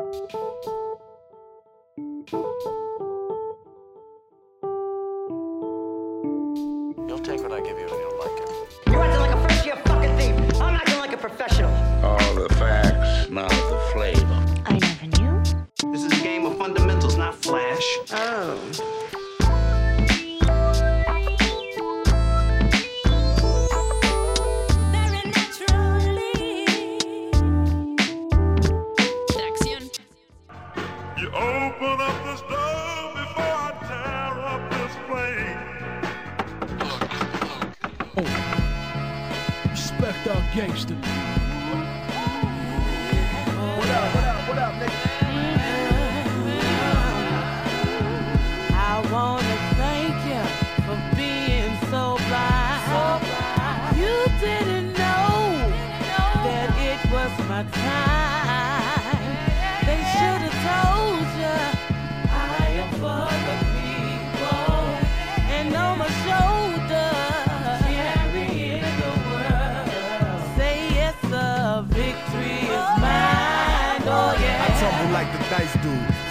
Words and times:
You'll 0.00 0.08
take 7.18 7.42
what 7.42 7.52
I 7.52 7.60
give 7.60 7.78
you 7.78 7.86
and 7.86 8.00
you'll 8.00 8.18
like 8.18 8.40
it. 8.40 8.48
You're 8.86 9.02
acting 9.02 9.20
like 9.20 9.34
a 9.34 9.42
first 9.46 9.66
year 9.66 9.76
fucking 9.84 10.16
thief. 10.16 10.34
I'm 10.58 10.74
acting 10.74 10.98
like 11.00 11.12
a 11.12 11.18
professional. 11.18 11.70
All 12.02 12.34
the 12.34 12.48
facts, 12.54 13.28
not 13.28 13.50
the 13.50 13.90
flavor. 13.92 14.62
I 14.64 14.78
never 14.78 15.06
knew. 15.20 15.92
This 15.92 16.04
is 16.04 16.18
a 16.18 16.22
game 16.22 16.46
of 16.46 16.56
fundamentals, 16.56 17.18
not 17.18 17.34
flash. 17.34 17.98
Oh. 18.10 18.99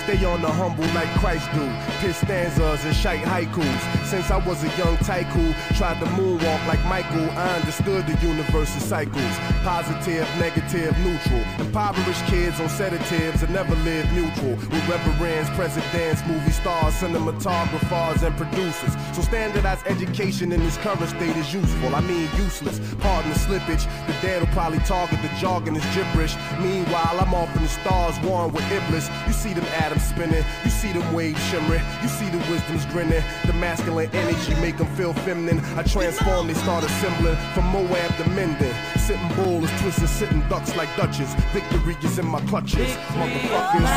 Stay 0.09 0.25
on 0.25 0.41
the 0.41 0.51
humble 0.51 0.87
like 0.95 1.07
Christ 1.19 1.47
do. 1.53 1.61
Piss 2.01 2.17
stanzas 2.17 2.83
and 2.83 2.95
shite 2.95 3.21
haikus. 3.21 4.05
Since 4.05 4.31
I 4.31 4.37
was 4.37 4.63
a 4.63 4.67
young 4.75 4.97
tycoon, 5.05 5.53
tried 5.77 5.99
to 5.99 6.07
moonwalk 6.17 6.65
like 6.65 6.83
Michael. 6.85 7.29
I 7.37 7.57
understood 7.59 8.07
the 8.07 8.17
universe's 8.25 8.83
cycles. 8.83 9.37
Positive, 9.69 10.27
negative, 10.39 10.97
neutral. 11.05 11.43
Impoverished 11.59 12.25
kids 12.25 12.59
on 12.59 12.67
sedatives 12.69 13.41
that 13.41 13.51
never 13.51 13.75
live 13.85 14.11
neutral. 14.13 14.55
With 14.55 14.89
reverends, 14.89 15.47
presidents, 15.51 16.25
movie 16.25 16.49
stars, 16.49 16.95
cinematographers, 16.95 18.23
and 18.23 18.35
producers. 18.35 18.97
So 19.13 19.21
standardized 19.21 19.85
education 19.85 20.51
in 20.51 20.59
this 20.61 20.75
current 20.77 21.07
state 21.07 21.37
is 21.37 21.53
useful. 21.53 21.93
I 21.93 22.01
mean 22.01 22.27
useless. 22.35 22.79
Pardon 22.97 23.29
the 23.31 23.37
slippage. 23.37 23.85
The 24.07 24.13
dead 24.23 24.41
will 24.41 24.53
probably 24.57 24.79
target 24.79 25.21
the 25.21 25.29
jargon 25.37 25.75
is 25.75 25.85
gibberish. 25.93 26.35
Meanwhile, 26.59 27.19
I'm 27.21 27.35
off 27.35 27.55
in 27.55 27.61
the 27.61 27.69
stars, 27.69 28.19
warring 28.21 28.51
with 28.51 28.65
Iblis. 28.71 29.07
You 29.27 29.33
see 29.33 29.53
them 29.53 29.65
atoms 29.77 30.01
spinning. 30.03 30.43
You 30.63 30.71
see 30.71 30.93
them 30.93 31.13
waves 31.13 31.39
shimmering. 31.45 31.83
You 32.01 32.09
see 32.09 32.27
the 32.29 32.39
wisdom's 32.49 32.87
grinning. 32.87 33.23
The 33.45 33.53
masculine 33.53 34.09
energy 34.13 34.55
make 34.61 34.77
them 34.77 34.87
feel 34.95 35.13
feminine. 35.13 35.59
I 35.77 35.83
transform, 35.83 36.47
they 36.47 36.55
start 36.55 36.83
assembling 36.83 37.37
from 37.53 37.65
Moab 37.65 38.09
to 38.17 38.23
Menden. 38.33 38.73
Sitting 38.97 39.29
bull 39.35 39.58
is 39.63 39.81
twisting, 39.81 40.07
sitting 40.07 40.41
ducks 40.49 40.75
like 40.75 40.89
Duchess. 40.97 41.33
Victory 41.53 41.95
is 42.03 42.19
in 42.19 42.25
my 42.25 42.41
clutches, 42.41 42.95
motherfuckers. 43.15 43.89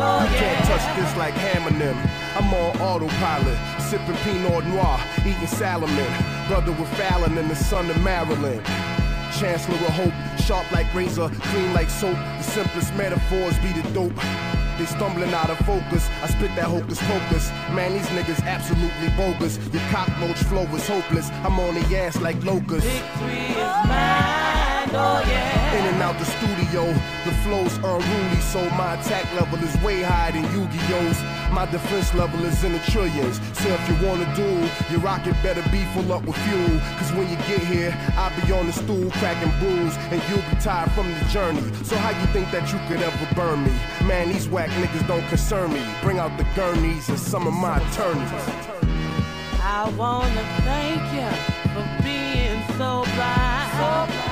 Oh, 0.00 0.22
you 0.22 0.38
can't 0.38 0.64
touch 0.66 0.96
this 0.96 1.16
like 1.16 1.34
hammering 1.34 1.78
them. 1.78 1.96
I'm 2.36 2.52
on 2.54 2.76
autopilot, 2.80 3.58
sipping 3.82 4.16
Pinot 4.16 4.64
Noir, 4.66 5.00
eating 5.20 5.46
salmon. 5.46 5.88
Brother 6.48 6.72
with 6.72 6.88
Fallon 6.96 7.36
and 7.38 7.50
the 7.50 7.56
son 7.56 7.90
of 7.90 8.00
Marilyn. 8.02 8.62
Chancellor 9.38 9.74
of 9.74 9.94
hope, 9.94 10.40
sharp 10.40 10.70
like 10.72 10.92
razor, 10.94 11.28
clean 11.28 11.72
like 11.74 11.88
soap. 11.88 12.16
The 12.16 12.42
simplest 12.42 12.94
metaphors 12.94 13.58
be 13.58 13.72
the 13.72 13.82
dope. 13.92 14.14
They 14.78 14.86
stumbling 14.86 15.34
out 15.34 15.50
of 15.50 15.58
focus. 15.66 16.08
I 16.22 16.28
spit 16.28 16.54
that 16.54 16.66
hocus 16.66 17.00
pocus. 17.02 17.50
Man, 17.74 17.92
these 17.94 18.06
niggas 18.08 18.42
absolutely 18.44 19.08
bogus. 19.16 19.58
Your 19.72 19.82
cockroach 19.90 20.38
flow 20.44 20.62
is 20.76 20.86
hopeless. 20.86 21.30
I'm 21.44 21.58
on 21.58 21.74
the 21.74 21.98
ass 21.98 22.20
like 22.20 22.42
locusts. 22.44 22.88
Victory 22.88 23.38
is 23.50 23.56
mine, 23.56 24.47
yeah. 24.92 25.78
In 25.78 25.94
and 25.94 26.02
out 26.02 26.18
the 26.18 26.24
studio, 26.24 26.86
the 27.24 27.32
flow's 27.44 27.78
are 27.84 28.00
unruly, 28.00 28.40
so 28.40 28.64
my 28.70 28.94
attack 28.94 29.24
level 29.34 29.58
is 29.62 29.76
way 29.82 30.02
higher 30.02 30.32
than 30.32 30.44
Yu-Gi-Oh's. 30.54 31.20
My 31.52 31.66
defense 31.66 32.14
level 32.14 32.44
is 32.44 32.62
in 32.64 32.72
the 32.72 32.78
trillions. 32.90 33.40
So 33.58 33.68
if 33.68 33.88
you 33.88 34.06
wanna 34.06 34.26
duel, 34.34 34.68
your 34.90 35.00
rocket 35.00 35.34
better 35.42 35.62
be 35.70 35.84
full 35.94 36.12
up 36.12 36.24
with 36.24 36.36
fuel. 36.44 36.80
Cause 36.98 37.12
when 37.12 37.28
you 37.28 37.36
get 37.48 37.60
here, 37.60 37.96
I'll 38.16 38.34
be 38.46 38.52
on 38.52 38.66
the 38.66 38.72
stool 38.72 39.10
cracking 39.12 39.52
brews, 39.58 39.96
and 40.10 40.22
you'll 40.28 40.48
be 40.50 40.56
tired 40.60 40.90
from 40.92 41.12
the 41.12 41.24
journey. 41.26 41.62
So 41.84 41.96
how 41.96 42.10
you 42.10 42.26
think 42.32 42.50
that 42.52 42.72
you 42.72 42.78
could 42.88 43.02
ever 43.02 43.34
burn 43.34 43.64
me? 43.64 43.72
Man, 44.06 44.28
these 44.28 44.48
whack 44.48 44.70
niggas 44.70 45.06
don't 45.06 45.26
concern 45.28 45.72
me. 45.72 45.84
Bring 46.02 46.18
out 46.18 46.36
the 46.38 46.46
gurneys 46.54 47.08
and 47.08 47.18
some 47.18 47.46
of 47.46 47.54
my 47.54 47.76
attorneys. 47.78 48.30
I 49.60 49.92
wanna 49.96 50.44
thank 50.64 51.02
you 51.12 51.28
for 51.72 52.02
being 52.02 52.62
so 52.78 53.04
blind. 53.14 53.58
You 53.78 54.14
didn't 54.14 54.27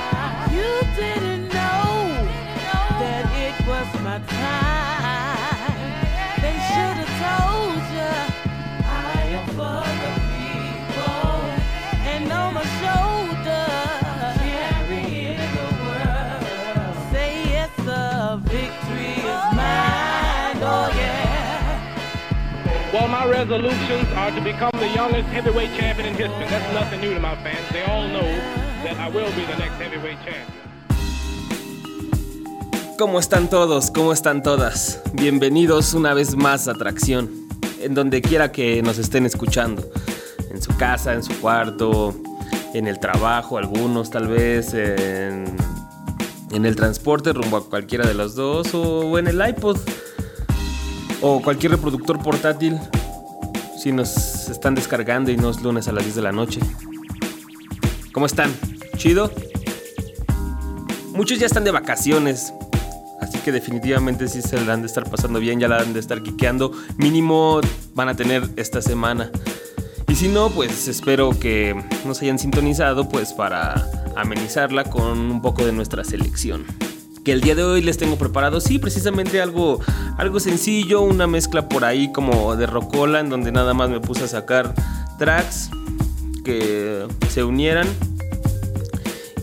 Oh, 22.89 22.91
well, 22.93 23.07
my 23.07 23.29
resolutions 23.29 24.07
are 24.13 24.31
to 24.31 24.41
become 24.41 24.71
the 24.73 24.89
youngest 24.89 25.27
heavyweight 25.29 25.69
champion 25.79 26.07
in 26.07 26.15
history. 26.15 26.45
That's 26.47 26.73
nothing 26.73 27.01
new 27.01 27.13
to 27.13 27.19
my 27.19 27.35
fans. 27.43 27.69
They 27.71 27.83
all 27.83 28.07
know 28.07 28.66
that 28.87 28.97
I 28.99 29.09
will 29.13 29.25
be 29.35 29.43
the 29.45 29.57
next 29.57 29.77
heavyweight 29.81 30.17
champion. 30.23 30.67
¿Cómo 32.97 33.19
están 33.19 33.49
todos? 33.49 33.91
¿Cómo 33.91 34.13
están 34.13 34.41
todas? 34.41 35.01
Bienvenidos 35.13 35.93
una 35.93 36.13
vez 36.13 36.35
más 36.35 36.67
a 36.67 36.71
Atracción, 36.71 37.29
en 37.81 37.93
donde 37.93 38.21
quiera 38.21 38.51
que 38.51 38.81
nos 38.81 38.97
estén 38.97 39.25
escuchando. 39.25 39.83
En 40.51 40.61
su 40.61 40.75
casa, 40.77 41.13
en 41.13 41.21
su 41.21 41.37
cuarto, 41.39 42.15
en 42.73 42.87
el 42.87 42.99
trabajo, 42.99 43.57
algunos 43.57 44.09
tal 44.09 44.27
vez, 44.27 44.73
en, 44.73 45.45
en 46.51 46.65
el 46.65 46.75
transporte 46.75 47.33
rumbo 47.33 47.57
a 47.57 47.69
cualquiera 47.69 48.07
de 48.07 48.13
los 48.13 48.35
dos, 48.35 48.73
o 48.73 49.19
en 49.19 49.27
el 49.27 49.45
iPod, 49.45 49.77
o 51.21 51.41
cualquier 51.41 51.73
reproductor 51.73 52.19
portátil, 52.23 52.79
si 53.77 53.91
nos 53.91 54.49
están 54.49 54.75
descargando 54.75 55.29
y 55.29 55.37
no 55.37 55.49
es 55.49 55.61
lunes 55.61 55.87
a 55.89 55.91
las 55.91 56.03
10 56.03 56.15
de 56.15 56.21
la 56.21 56.31
noche. 56.31 56.61
¿Cómo 58.13 58.25
están? 58.25 58.51
¿Chido? 58.97 59.31
Muchos 61.13 61.39
ya 61.39 61.45
están 61.45 61.63
de 61.63 61.71
vacaciones, 61.71 62.53
Así 63.19 63.39
que 63.39 63.51
definitivamente 63.51 64.27
sí 64.27 64.41
se 64.41 64.63
la 64.63 64.73
han 64.73 64.81
de 64.81 64.87
estar 64.87 65.09
pasando 65.09 65.39
bien, 65.39 65.59
ya 65.59 65.67
la 65.67 65.79
han 65.79 65.93
de 65.93 65.99
estar 65.99 66.21
quiqueando. 66.21 66.71
Mínimo 66.97 67.61
van 67.93 68.09
a 68.09 68.15
tener 68.15 68.47
esta 68.57 68.81
semana. 68.81 69.31
Y 70.07 70.15
si 70.15 70.27
no, 70.27 70.49
pues 70.49 70.87
espero 70.87 71.31
que 71.31 71.75
nos 72.05 72.21
hayan 72.21 72.39
sintonizado 72.39 73.09
pues 73.09 73.33
para 73.33 73.85
amenizarla 74.15 74.83
con 74.85 75.19
un 75.19 75.41
poco 75.41 75.65
de 75.65 75.73
nuestra 75.73 76.03
selección. 76.03 76.63
Que 77.25 77.33
el 77.33 77.41
día 77.41 77.55
de 77.55 77.63
hoy 77.63 77.81
les 77.81 77.97
tengo 77.97 78.17
preparado, 78.17 78.61
sí, 78.61 78.79
precisamente 78.79 79.41
algo, 79.41 79.81
algo 80.17 80.39
sencillo, 80.39 81.01
una 81.01 81.27
mezcla 81.27 81.67
por 81.67 81.83
ahí 81.83 82.11
como 82.13 82.55
de 82.55 82.67
rocola, 82.67 83.19
en 83.19 83.29
donde 83.29 83.51
nada 83.51 83.73
más 83.73 83.89
me 83.89 83.99
puse 83.99 84.23
a 84.23 84.27
sacar 84.27 84.73
tracks 85.17 85.69
que 86.45 87.05
se 87.29 87.43
unieran 87.43 87.87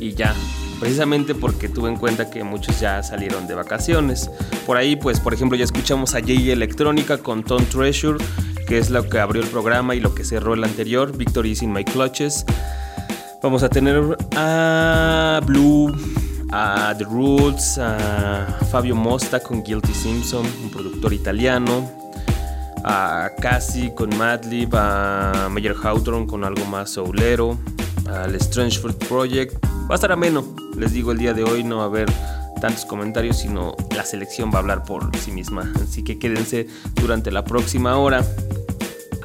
y 0.05 0.15
ya, 0.15 0.35
precisamente 0.81 1.35
porque 1.35 1.69
tuve 1.69 1.89
en 1.89 1.97
cuenta 1.97 2.29
que 2.29 2.45
muchos 2.45 2.79
ya 2.79 3.03
salieron 3.03 3.47
de 3.47 3.55
vacaciones. 3.55 4.31
Por 4.67 4.77
ahí, 4.77 4.97
pues, 4.97 5.19
por 5.19 5.33
ejemplo, 5.33 5.57
ya 5.57 5.65
escuchamos 5.65 6.15
a 6.15 6.21
Jay 6.21 6.51
Electrónica 6.51 7.17
con 7.19 7.43
Tom 7.43 7.65
Treasure, 7.65 8.23
que 8.67 8.79
es 8.79 8.91
lo 8.91 9.09
que 9.09 9.19
abrió 9.19 9.43
el 9.43 9.49
programa 9.49 9.95
y 9.95 10.01
lo 10.01 10.15
que 10.15 10.25
cerró 10.25 10.53
el 10.53 10.63
anterior, 10.63 11.17
Victory 11.17 11.53
is 11.53 11.63
in 11.63 11.73
My 11.73 11.85
Clutches. 11.85 12.45
Vamos 13.43 13.63
a 13.63 13.71
tener 13.71 14.17
a 14.37 15.41
Blue, 15.47 15.95
a 16.53 16.95
The 16.99 17.05
Roots, 17.05 17.79
a 17.79 18.59
Fabio 18.71 18.95
Mosta 18.95 19.41
con 19.41 19.63
Guilty 19.63 19.95
Simpson, 19.95 20.45
un 20.63 20.71
productor 20.71 21.15
italiano, 21.15 21.91
a 22.85 23.31
Cassie 23.41 23.95
con 23.95 24.15
Madlib, 24.19 24.69
a 24.75 25.49
Meyer 25.51 25.75
Hawthorne 25.83 26.27
con 26.27 26.45
algo 26.45 26.67
más 26.67 26.91
soulero, 26.91 27.59
al 28.07 28.35
Strange 28.37 28.79
Fruit 28.79 28.97
Project. 29.07 29.65
Va 29.89 29.93
a 29.93 29.95
estar 29.95 30.13
ameno, 30.13 30.45
les 30.77 30.93
digo 30.93 31.13
el 31.13 31.19
día 31.19 31.35
de 31.35 31.45
hoy 31.45 31.65
no 31.65 31.79
va 31.79 31.83
a 31.85 31.87
haber 31.87 32.11
tantos 32.61 32.85
comentarios, 32.85 33.39
sino 33.39 33.75
la 33.95 34.05
selección 34.05 34.51
va 34.51 34.57
a 34.57 34.59
hablar 34.61 34.85
por 34.85 35.15
sí 35.19 35.31
misma. 35.31 35.71
Así 35.83 36.03
que 36.03 36.19
quédense 36.19 36.67
durante 36.95 37.31
la 37.31 37.45
próxima 37.45 37.97
hora. 37.99 38.25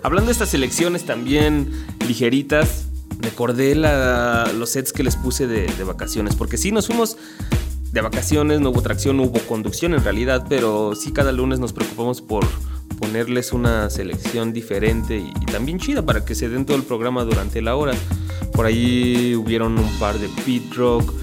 Hablando 0.04 0.28
de 0.28 0.34
estas 0.34 0.50
selecciones 0.50 1.06
también 1.06 1.72
ligeritas, 2.08 2.86
recordé 3.20 3.76
los 3.76 4.70
sets 4.70 4.94
que 4.94 5.04
les 5.04 5.16
puse 5.16 5.48
de, 5.48 5.68
de 5.68 5.84
vacaciones, 5.84 6.36
porque 6.36 6.58
sí, 6.58 6.72
nos 6.72 6.88
fuimos 6.88 7.18
de 7.92 8.02
vacaciones, 8.02 8.60
no 8.60 8.70
hubo 8.70 8.82
tracción, 8.82 9.18
no 9.18 9.24
hubo 9.24 9.40
conducción 9.40 9.94
en 9.94 10.04
realidad, 10.04 10.46
pero 10.48 10.96
sí 10.96 11.12
cada 11.12 11.32
lunes 11.32 11.60
nos 11.60 11.74
preocupamos 11.74 12.22
por 12.22 12.46
ponerles 13.00 13.54
una 13.54 13.90
selección 13.90 14.54
diferente 14.54 15.18
y, 15.18 15.46
también 15.46 15.80
chida 15.80 16.06
para 16.06 16.26
que 16.26 16.36
se 16.36 16.50
den 16.50 16.66
todo 16.66 16.78
el 16.78 16.84
programa 16.84 17.24
durante 17.24 17.62
la 17.62 17.76
hora. 17.76 17.94
Por 18.54 18.66
ahí 18.66 19.36
hubieron 19.36 19.78
un 19.78 20.00
par 20.00 20.18
de 20.20 20.28
pit 20.44 20.74
rock 20.76 21.14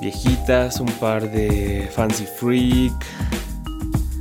viejitas, 0.00 0.80
un 0.80 0.92
par 1.00 1.30
de 1.30 1.88
fancy 1.94 2.26
freak, 2.26 2.92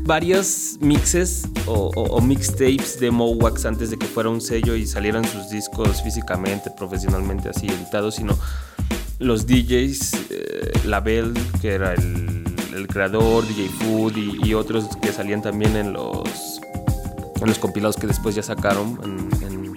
varios 0.05 0.77
mixes 0.79 1.43
o, 1.65 2.21
mixtapes 2.21 2.99
de 2.99 3.11
Mowax 3.11 3.65
antes 3.65 3.89
de 3.89 3.97
que 3.97 4.05
fuera 4.05 4.29
un 4.29 4.41
sello 4.41 4.75
y 4.75 4.85
salieran 4.85 5.25
sus 5.25 5.49
discos 5.49 6.01
físicamente, 6.01 6.71
profesionalmente 6.71 7.49
así 7.49 7.67
editados, 7.67 8.15
sino 8.15 8.37
los 9.19 9.45
DJs, 9.45 10.13
eh, 10.29 10.71
Label, 10.85 11.33
que 11.61 11.71
era 11.71 11.93
el, 11.93 12.87
creador, 12.87 13.47
DJ 13.47 13.69
Food 13.69 14.17
y, 14.17 14.53
otros 14.53 14.95
que 15.01 15.11
salían 15.11 15.41
también 15.41 15.75
en 15.75 15.93
los, 15.93 16.61
en 17.41 17.47
los 17.47 17.57
compilados 17.57 17.95
que 17.95 18.07
después 18.07 18.35
ya 18.35 18.43
sacaron 18.43 19.22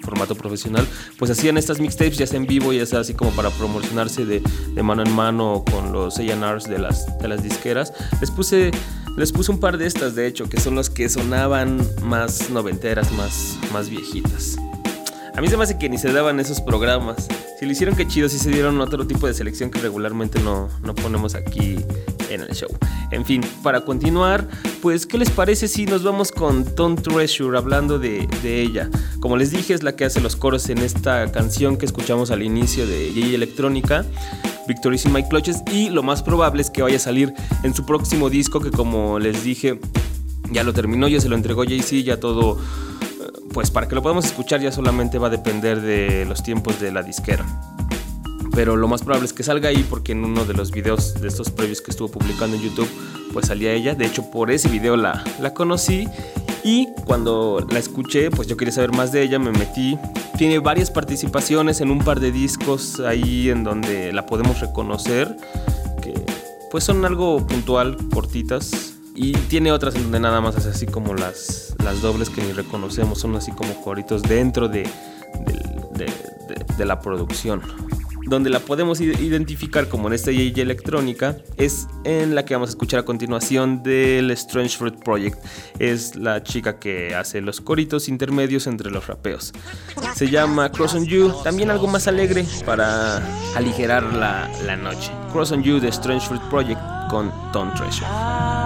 formato 0.07 0.35
profesional, 0.35 0.87
pues 1.19 1.31
hacían 1.31 1.59
estas 1.59 1.81
mixtapes 1.81 2.17
ya 2.17 2.27
sea 2.27 2.39
en 2.39 2.47
vivo, 2.47 2.73
ya 2.73 2.87
sea 2.87 3.01
así 3.01 3.13
como 3.13 3.33
para 3.33 3.51
promocionarse 3.51 4.25
de, 4.25 4.41
mano 4.83 5.03
en 5.03 5.13
mano 5.13 5.65
con 5.71 5.93
los 5.93 6.19
A&Rs 6.19 6.65
de 6.65 6.79
las, 6.79 7.19
de 7.19 7.29
las 7.29 7.43
disqueras. 7.43 7.93
Les 8.21 8.31
puse, 8.31 8.71
les 9.19 9.33
puse 9.33 9.51
un 9.51 9.61
par 9.61 9.77
de 9.77 9.87
estas, 9.87 10.15
de 10.15 10.27
hecho, 10.27 10.49
que 10.49 10.61
son 10.61 10.77
las 10.77 10.89
que 10.89 11.09
sonaban 11.09 11.87
más 12.03 12.49
noventeras, 12.49 13.13
más, 13.13 13.59
más 13.73 13.91
viejitas. 13.91 14.57
A 15.37 15.43
mí 15.43 15.49
se 15.49 15.57
me 15.59 15.65
hace 15.65 15.77
que 15.77 15.91
ni 15.91 15.99
se 15.99 16.11
daban 16.13 16.41
esos 16.41 16.63
programas. 16.63 17.29
Si 17.61 17.67
lo 17.67 17.73
hicieron, 17.73 17.95
qué 17.95 18.07
chido. 18.09 18.27
Si 18.31 18.39
se 18.39 18.51
dieron 18.51 18.81
otro 18.81 19.07
tipo 19.07 19.27
de 19.27 19.35
selección 19.35 19.71
que 19.71 19.79
regularmente 19.79 20.41
no, 20.41 20.71
no 20.83 20.95
ponemos 20.95 21.35
aquí 21.35 21.77
en 22.31 22.41
el 22.41 22.49
show. 22.55 22.71
En 23.11 23.27
fin, 23.27 23.43
para 23.63 23.83
continuar, 23.83 24.49
pues, 24.81 25.07
¿qué 25.07 25.19
les 25.19 25.31
parece 25.31 25.69
si 25.69 25.85
nos 25.85 26.03
vamos 26.03 26.33
con 26.33 26.65
Tom 26.75 26.97
Treasure 26.97 27.59
hablando 27.59 27.99
de, 27.99 28.27
de, 28.43 28.63
ella? 28.63 28.89
Como 29.21 29.37
les 29.37 29.51
dije, 29.51 29.75
es 29.75 29.83
la 29.83 29.95
que 29.95 30.07
hace 30.07 30.23
los 30.23 30.37
coros 30.37 30.71
en 30.71 30.79
esta 30.79 31.31
canción 31.31 31.77
que 31.77 31.85
escuchamos 31.85 32.31
al 32.31 32.43
inicio 32.43 32.87
de 32.87 33.13
J 33.15 33.35
Electrónica. 33.35 34.07
Victorious 34.67 35.05
in 35.05 35.13
My 35.13 35.23
Clutches 35.23 35.63
y 35.71 35.91
lo 35.91 36.03
más 36.03 36.23
probable 36.23 36.63
es 36.63 36.71
que 36.71 36.81
vaya 36.81 36.97
a 36.97 37.01
salir 37.01 37.35
en 37.63 37.75
su 37.75 37.85
próximo 37.85 38.31
disco 38.31 38.59
que 38.59 38.71
como 38.71 39.21
les 39.21 39.45
dije 39.45 39.79
ya 40.51 40.65
lo 40.65 40.73
terminó, 40.73 41.07
ya 41.07 41.21
se 41.21 41.29
lo 41.29 41.37
entregó 41.37 41.65
Jay-Z, 41.65 42.05
ya 42.05 42.19
todo 42.19 42.59
pues 43.57 43.71
para 43.71 43.89
que 43.89 43.95
lo 43.95 44.03
podamos 44.03 44.27
escuchar 44.27 44.61
ya 44.61 44.71
solamente 44.71 45.19
va 45.19 45.29
a 45.29 45.31
depender 45.31 45.81
de 45.81 46.27
los 46.27 46.43
tiempos 46.43 46.79
de 46.79 46.93
la 46.93 47.03
disquera. 47.03 47.47
Pero 48.55 48.77
lo 48.77 48.87
más 48.87 49.01
probable 49.01 49.25
es 49.25 49.33
que 49.33 49.43
salga 49.43 49.71
ahí 49.71 49.83
porque 49.89 50.13
en 50.13 50.25
uno 50.27 50.45
de 50.45 50.53
los 50.53 50.73
videos 50.73 51.15
de 51.23 51.29
estos 51.29 51.51
previos 51.51 51.81
que 51.81 51.91
estuvo 51.91 52.11
publicando 52.11 52.55
en 52.55 52.63
YouTube, 52.63 52.89
pues 53.33 53.47
salía 53.47 53.73
ella. 53.73 53.95
De 53.95 54.05
hecho, 54.05 54.31
por 54.31 54.51
ese 54.51 54.69
video 54.69 54.99
la, 54.99 55.25
la 55.41 55.55
conocí 55.55 56.07
y 56.65 56.89
cuando 57.07 57.67
la 57.71 57.79
escuché, 57.79 58.31
pues 58.31 58.47
yo 58.47 58.59
quería 58.59 58.75
saber 58.75 58.93
más 58.93 59.11
de 59.11 59.23
ella, 59.23 59.39
me 59.39 59.53
metí. 59.53 59.97
Tiene 60.37 60.59
varias 60.59 60.91
participaciones 60.91 61.81
en 61.81 61.91
un 61.91 62.01
par 62.01 62.21
de 62.21 62.33
discos 62.33 63.01
ahí 63.01 63.49
en 63.49 63.65
donde 63.65 64.13
la 64.13 64.27
podemos 64.27 64.61
reconocer, 64.61 65.35
que 66.03 66.13
pues 66.71 66.85
son 66.85 67.07
algo 67.07 67.47
puntual, 67.47 67.97
cortitas, 68.13 68.96
y 69.17 69.33
tiene 69.33 69.73
otras 69.73 69.95
en 69.97 70.05
donde 70.05 70.21
nada 70.21 70.41
más 70.41 70.57
es 70.57 70.67
así 70.67 70.87
como 70.87 71.15
las, 71.15 71.75
las 71.83 72.03
dobles 72.03 72.29
que 72.29 72.43
ni 72.43 72.53
reconocemos, 72.53 73.19
son 73.19 73.35
así 73.35 73.51
como 73.51 73.83
coritos 73.83 74.23
dentro 74.23 74.69
de, 74.69 74.87
de, 75.97 76.85
la 76.85 77.01
producción. 77.01 77.63
Donde 78.27 78.51
la 78.51 78.59
podemos 78.59 79.01
identificar 79.01 79.89
como 79.89 80.09
en 80.09 80.15
esta 80.15 80.33
DJ 80.33 80.63
electrónica 80.63 81.37
es 81.57 81.87
en 82.03 82.35
la 82.35 82.45
que 82.45 82.55
vamos 82.55 82.71
a 82.71 82.73
escuchar 82.73 83.01
a 83.01 83.05
continuación 83.05 83.85
del 83.85 84.33
Strange 84.33 84.77
Fruit 84.77 84.97
Project. 84.97 85.39
Es 85.79 86.17
la 86.17 86.43
chica 86.43 86.79
que 86.79 87.15
hace 87.15 87.41
los 87.41 87.61
coritos 87.61 88.09
intermedios 88.09 88.67
entre 88.67 88.91
los 88.91 89.07
rapeos. 89.07 89.53
Se 90.17 90.29
llama 90.29 90.71
Cross 90.73 90.95
on 90.97 91.07
You, 91.07 91.33
también 91.45 91.71
algo 91.71 91.87
más 91.87 92.09
alegre 92.09 92.45
para 92.67 93.19
aligerar 93.55 94.03
la, 94.13 94.51
la 94.67 94.77
noche. 94.77 95.13
Cross 95.33 95.53
on 95.53 95.63
You 95.63 95.79
de 95.79 95.89
Strange 95.89 96.27
Fruit 96.27 96.43
Project 96.51 96.81
con 97.09 97.33
Tom 97.53 97.73
Treasure. 97.75 98.66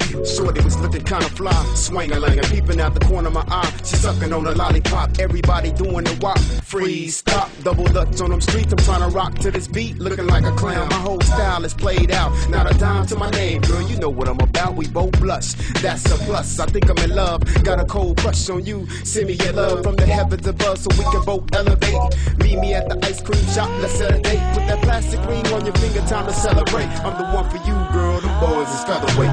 Shorty 0.25 0.61
was 0.63 0.77
looking 0.79 1.03
kinda 1.03 1.29
fly, 1.29 1.65
swinging 1.75 2.19
like 2.19 2.37
a 2.37 2.47
peeping 2.47 2.79
out 2.79 2.93
the 2.93 2.99
corner 3.05 3.27
of 3.27 3.33
my 3.33 3.43
eye. 3.47 3.71
She 3.83 3.95
sucking 3.95 4.31
on 4.31 4.45
a 4.45 4.51
lollipop, 4.51 5.19
everybody 5.19 5.71
doing 5.71 6.03
the 6.03 6.17
walk. 6.21 6.37
Freeze, 6.63 7.17
stop, 7.17 7.49
double 7.63 7.85
dutch 7.85 8.21
on 8.21 8.29
them 8.29 8.39
streets. 8.39 8.71
I'm 8.71 8.77
trying 8.77 9.01
to 9.01 9.15
rock 9.15 9.35
to 9.39 9.51
this 9.51 9.67
beat, 9.67 9.97
looking 9.97 10.27
like 10.27 10.45
a 10.45 10.51
clown. 10.51 10.89
My 10.89 10.95
whole 10.95 11.21
style 11.21 11.65
is 11.65 11.73
played 11.73 12.11
out, 12.11 12.31
not 12.49 12.69
a 12.69 12.77
dime 12.77 13.05
to 13.07 13.15
my 13.15 13.29
name, 13.31 13.61
girl. 13.61 13.81
You 13.81 13.97
know 13.97 14.09
what 14.09 14.27
I'm 14.27 14.39
about. 14.39 14.75
We 14.75 14.87
both 14.87 15.19
blush, 15.19 15.53
that's 15.81 16.05
a 16.05 16.17
plus. 16.25 16.59
I 16.59 16.65
think 16.67 16.89
I'm 16.89 16.97
in 16.99 17.15
love, 17.15 17.41
got 17.63 17.79
a 17.79 17.85
cold 17.85 18.17
crush 18.17 18.49
on 18.49 18.65
you. 18.65 18.87
Send 19.03 19.27
me 19.27 19.33
your 19.33 19.53
love 19.53 19.83
from 19.83 19.95
the 19.95 20.05
heavens 20.05 20.45
above, 20.45 20.77
so 20.77 20.89
we 20.97 21.03
can 21.11 21.25
both 21.25 21.43
elevate. 21.53 22.37
Meet 22.37 22.59
me 22.59 22.73
at 22.73 22.87
the 22.87 22.97
ice 23.05 23.21
cream 23.21 23.43
shop, 23.47 23.69
let's 23.81 23.93
set 23.93 24.13
a 24.13 24.21
date. 24.21 24.41
Put 24.53 24.67
that 24.67 24.81
plastic 24.83 25.19
ring 25.25 25.45
on 25.47 25.65
your 25.65 25.75
finger, 25.75 26.01
time 26.07 26.27
to 26.27 26.33
celebrate. 26.33 26.87
I'm 27.03 27.17
the 27.17 27.27
one 27.35 27.49
for 27.49 27.57
you, 27.67 27.75
girl. 27.91 28.21
The 28.21 28.29
boys 28.39 28.69
is 28.69 28.83
featherweight. 28.83 29.31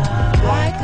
I 0.48 0.77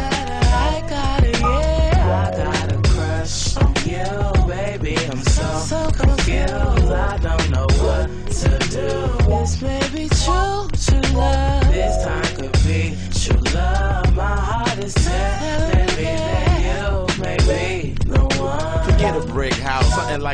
so, 5.25 5.59
so 5.59 5.91
confused. 5.91 7.04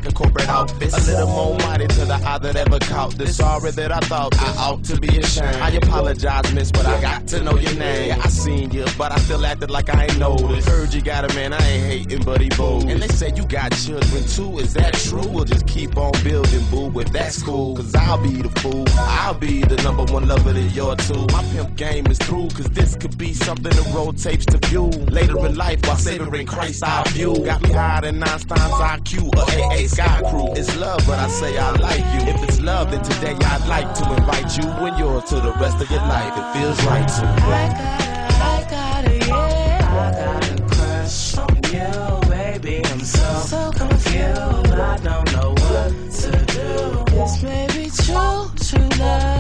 Like 0.01 0.13
a 0.13 0.15
corporate 0.15 0.49
outfit. 0.49 0.93
A 0.93 1.01
little 1.13 1.27
more 1.27 1.59
mighty 1.59 1.87
to 1.87 2.05
the 2.07 2.15
eye 2.15 2.39
that 2.39 2.57
ever 2.57 2.79
caught 2.79 3.13
this. 3.13 3.37
Sorry 3.37 3.71
that 3.73 3.93
I 3.93 4.01
thought 4.01 4.35
I 4.39 4.51
ought 4.57 4.85
to 4.85 4.99
be 4.99 5.19
ashamed. 5.19 5.57
I 5.57 5.71
apologize, 5.71 6.53
miss, 6.55 6.73
but 6.73 6.87
I 6.87 7.01
got 7.01 7.27
to 7.29 7.43
know 7.43 7.57
your 7.57 7.75
name. 7.75 8.09
Yeah, 8.09 8.23
I 8.23 8.29
seen 8.29 8.71
you, 8.71 8.87
but 8.97 9.13
I 9.13 9.19
still 9.19 9.45
acted 9.45 9.71
like 9.71 9.95
I 9.95 10.05
ain't 10.05 10.19
noticed. 10.19 10.69
Heard 10.69 10.95
you 10.95 11.03
got 11.03 11.31
a 11.31 11.35
man, 11.35 11.53
I 11.53 11.59
ain't 11.59 11.85
hating, 11.85 12.23
but 12.25 12.41
he 12.41 12.49
bold. 12.51 12.89
And 12.89 13.03
they 13.03 13.09
say 13.09 13.33
you 13.37 13.45
got 13.47 13.73
children 13.73 14.25
too, 14.25 14.59
is 14.59 14.73
that 14.75 14.95
true? 14.95 15.27
We'll 15.29 15.45
just 15.45 15.67
keep 15.67 15.97
on 15.97 16.13
building, 16.25 16.65
boo, 16.71 16.99
if 17.01 17.13
that's 17.13 17.43
cool. 17.43 17.77
Cause 17.77 17.95
I'll 17.95 18.23
be 18.23 18.43
the 18.43 18.49
fool. 18.61 18.85
I'll 18.97 19.35
be 19.35 19.63
the 19.63 19.77
number 19.83 20.05
one 20.13 20.27
lover 20.29 20.53
that 20.53 20.71
you're 20.75 20.97
too. 20.97 21.27
My 21.33 21.45
pimp 21.53 21.77
game 21.77 22.07
is 22.07 22.19
through, 22.19 22.49
cause 22.51 22.71
this 22.71 22.97
could 22.97 23.19
be 23.19 23.35
something 23.35 23.73
to 23.73 23.83
roll 23.91 24.13
tapes 24.13 24.47
to 24.47 24.59
view. 24.69 24.87
Later 25.11 25.45
in 25.47 25.57
life, 25.57 25.81
while 25.87 25.97
savoring 25.97 26.47
Christ, 26.47 26.83
I 26.85 27.03
view. 27.09 27.35
Got 27.45 27.63
me 27.63 27.71
higher 27.71 28.01
than 28.03 28.19
nine 28.19 28.39
times 28.39 28.73
IQ 28.73 29.37
or 29.37 29.43
AA 29.43 29.90
Sky 29.91 30.23
Crew. 30.31 30.53
It's 30.55 30.77
love, 30.77 31.03
but 31.05 31.19
I 31.19 31.29
say 31.29 31.59
I 31.59 31.73
like 31.73 32.05
you. 32.15 32.33
If 32.33 32.43
it's 32.45 32.61
love, 32.61 32.93
then 32.93 33.03
today 33.03 33.35
I'd 33.35 33.67
like 33.67 33.93
to 33.95 34.05
invite 34.15 34.57
you 34.57 34.69
and 34.87 34.97
yours 34.99 35.25
to 35.31 35.37
the 35.41 35.53
rest 35.55 35.81
of 35.83 35.91
your 35.91 36.01
life. 36.01 36.33
It 36.37 36.47
feels 36.55 36.79
right 36.87 37.09
to. 37.09 37.27
I 37.27 37.69
got 37.75 38.01
it, 38.05 38.31
I 38.41 38.71
got 38.71 39.05
it, 39.13 39.27
yeah. 39.27 39.81
I 39.91 40.11
got 40.23 40.61
a 40.61 40.63
crush 40.75 41.39
on 41.39 41.57
you, 41.75 42.31
baby. 42.31 42.87
I'm 42.87 43.01
so, 43.01 43.41
so 43.41 43.71
confused. 43.73 44.73
I 44.73 44.97
don't 45.03 45.33
know 45.33 45.51
what 45.67 45.91
to 46.21 46.31
do. 46.55 47.05
This 47.13 47.43
may 47.43 47.67
be 47.67 47.91
true, 47.91 48.51
true 48.63 48.99
love. 49.01 49.40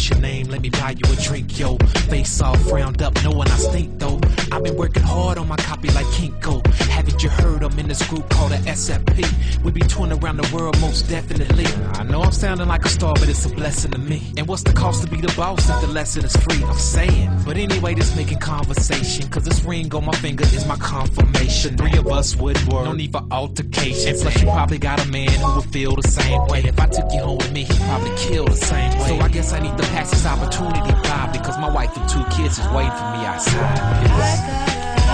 What's 0.00 0.08
your 0.08 0.20
name? 0.20 0.46
Let 0.46 0.62
me 0.62 0.70
buy 0.70 0.94
you 0.96 1.12
a 1.12 1.16
drink, 1.16 1.58
yo. 1.58 1.76
Face 2.08 2.40
all 2.40 2.56
frowned 2.56 3.02
up, 3.02 3.14
knowing 3.22 3.48
I 3.48 3.56
stink 3.56 3.98
though. 3.98 4.18
I've 4.50 4.64
been 4.64 4.74
working 4.74 5.02
hard 5.02 5.36
on 5.36 5.46
my 5.46 5.56
copy 5.56 5.88
like 5.90 6.06
Kinko. 6.06 6.66
Haven't 6.88 7.22
you 7.22 7.28
heard 7.28 7.62
I'm 7.62 7.78
in 7.78 7.86
this 7.86 8.02
group 8.08 8.26
called 8.30 8.52
the 8.52 8.56
SFP. 8.56 9.62
We 9.62 9.72
be 9.72 9.82
touring 9.82 10.12
around 10.12 10.38
the 10.38 10.56
world 10.56 10.80
most 10.80 11.06
definitely. 11.08 11.66
I 11.92 12.04
know 12.04 12.22
I'm 12.22 12.32
sounding 12.32 12.66
like 12.66 12.86
a 12.86 12.88
star, 12.88 13.12
but 13.12 13.28
it's 13.28 13.44
a 13.44 13.50
blessing 13.50 13.90
to 13.90 13.98
me. 13.98 14.32
And 14.38 14.46
what's 14.48 14.62
the 14.62 14.72
cost 14.72 15.02
to 15.04 15.10
be 15.10 15.20
the 15.20 15.32
boss 15.36 15.68
if 15.68 15.80
the 15.82 15.88
lesson 15.88 16.24
is 16.24 16.34
free? 16.34 16.64
I'm 16.64 16.78
saying. 16.78 17.30
But 17.44 17.58
anyway, 17.58 17.94
this 17.94 18.16
making 18.16 18.38
conversation. 18.38 19.28
Cause 19.28 19.44
this 19.44 19.62
ring 19.64 19.94
on 19.94 20.06
my 20.06 20.16
finger 20.16 20.44
is 20.44 20.66
my 20.66 20.76
confirmation. 20.76 21.76
The 21.76 21.82
Three 21.82 21.98
of 21.98 22.06
us 22.06 22.36
would 22.36 22.56
work. 22.72 22.86
No 22.86 22.92
need 22.92 23.12
for 23.12 23.26
altercation. 23.30 24.16
Plus, 24.18 24.40
you 24.40 24.48
probably 24.48 24.78
got 24.78 25.04
a 25.04 25.08
man 25.10 25.28
who 25.28 25.56
would 25.56 25.64
feel 25.66 25.94
the 25.94 26.08
same 26.08 26.46
way. 26.46 26.60
If 26.64 26.80
I 26.80 26.86
took 26.86 27.12
you 27.12 27.20
home 27.20 27.38
with 27.38 27.52
me, 27.52 27.64
he'd 27.64 27.80
probably 27.82 28.16
kill 28.16 28.46
the 28.46 28.56
same 28.56 28.90
way. 28.98 29.08
So 29.08 29.18
I 29.18 29.28
guess 29.28 29.52
I 29.52 29.60
need 29.60 29.76
pass 29.90 30.10
this 30.10 30.24
opportunity 30.26 30.92
by 31.02 31.28
because 31.32 31.58
my 31.58 31.68
wife 31.68 31.94
and 31.96 32.08
two 32.08 32.24
kids 32.36 32.58
is 32.58 32.68
waiting 32.68 32.92
for 32.92 33.10
me 33.14 33.24
outside. 33.26 33.78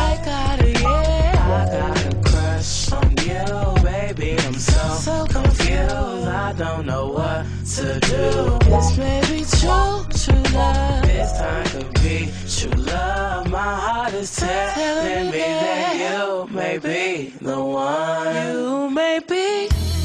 I 0.08 0.20
got 0.24 0.60
a, 0.60 0.70
yeah, 0.70 1.32
I 1.48 1.78
got 1.78 2.12
a 2.12 2.16
crush 2.28 2.92
on 2.92 3.10
you, 3.24 3.82
baby. 3.82 4.38
I'm 4.40 4.54
so, 4.54 4.88
so 5.06 5.26
confused. 5.26 6.28
I 6.28 6.52
don't 6.56 6.86
know 6.86 7.08
what 7.08 7.46
to 7.76 8.00
do. 8.00 8.58
This 8.70 8.98
may 8.98 9.20
be 9.22 9.40
true, 9.58 10.04
true 10.22 10.54
love. 10.54 11.02
This 11.02 11.32
time 11.32 11.66
could 11.66 11.94
be 12.02 12.30
true 12.48 12.82
love. 12.82 13.50
My 13.50 13.74
heart 13.84 14.14
is 14.14 14.36
telling 14.36 15.30
me 15.30 15.38
that 15.38 15.96
you 15.96 16.54
may 16.54 16.78
be 16.78 17.32
the 17.40 17.58
one. 17.58 18.34
You 18.52 18.90
may 18.90 19.20
be. 19.26 19.95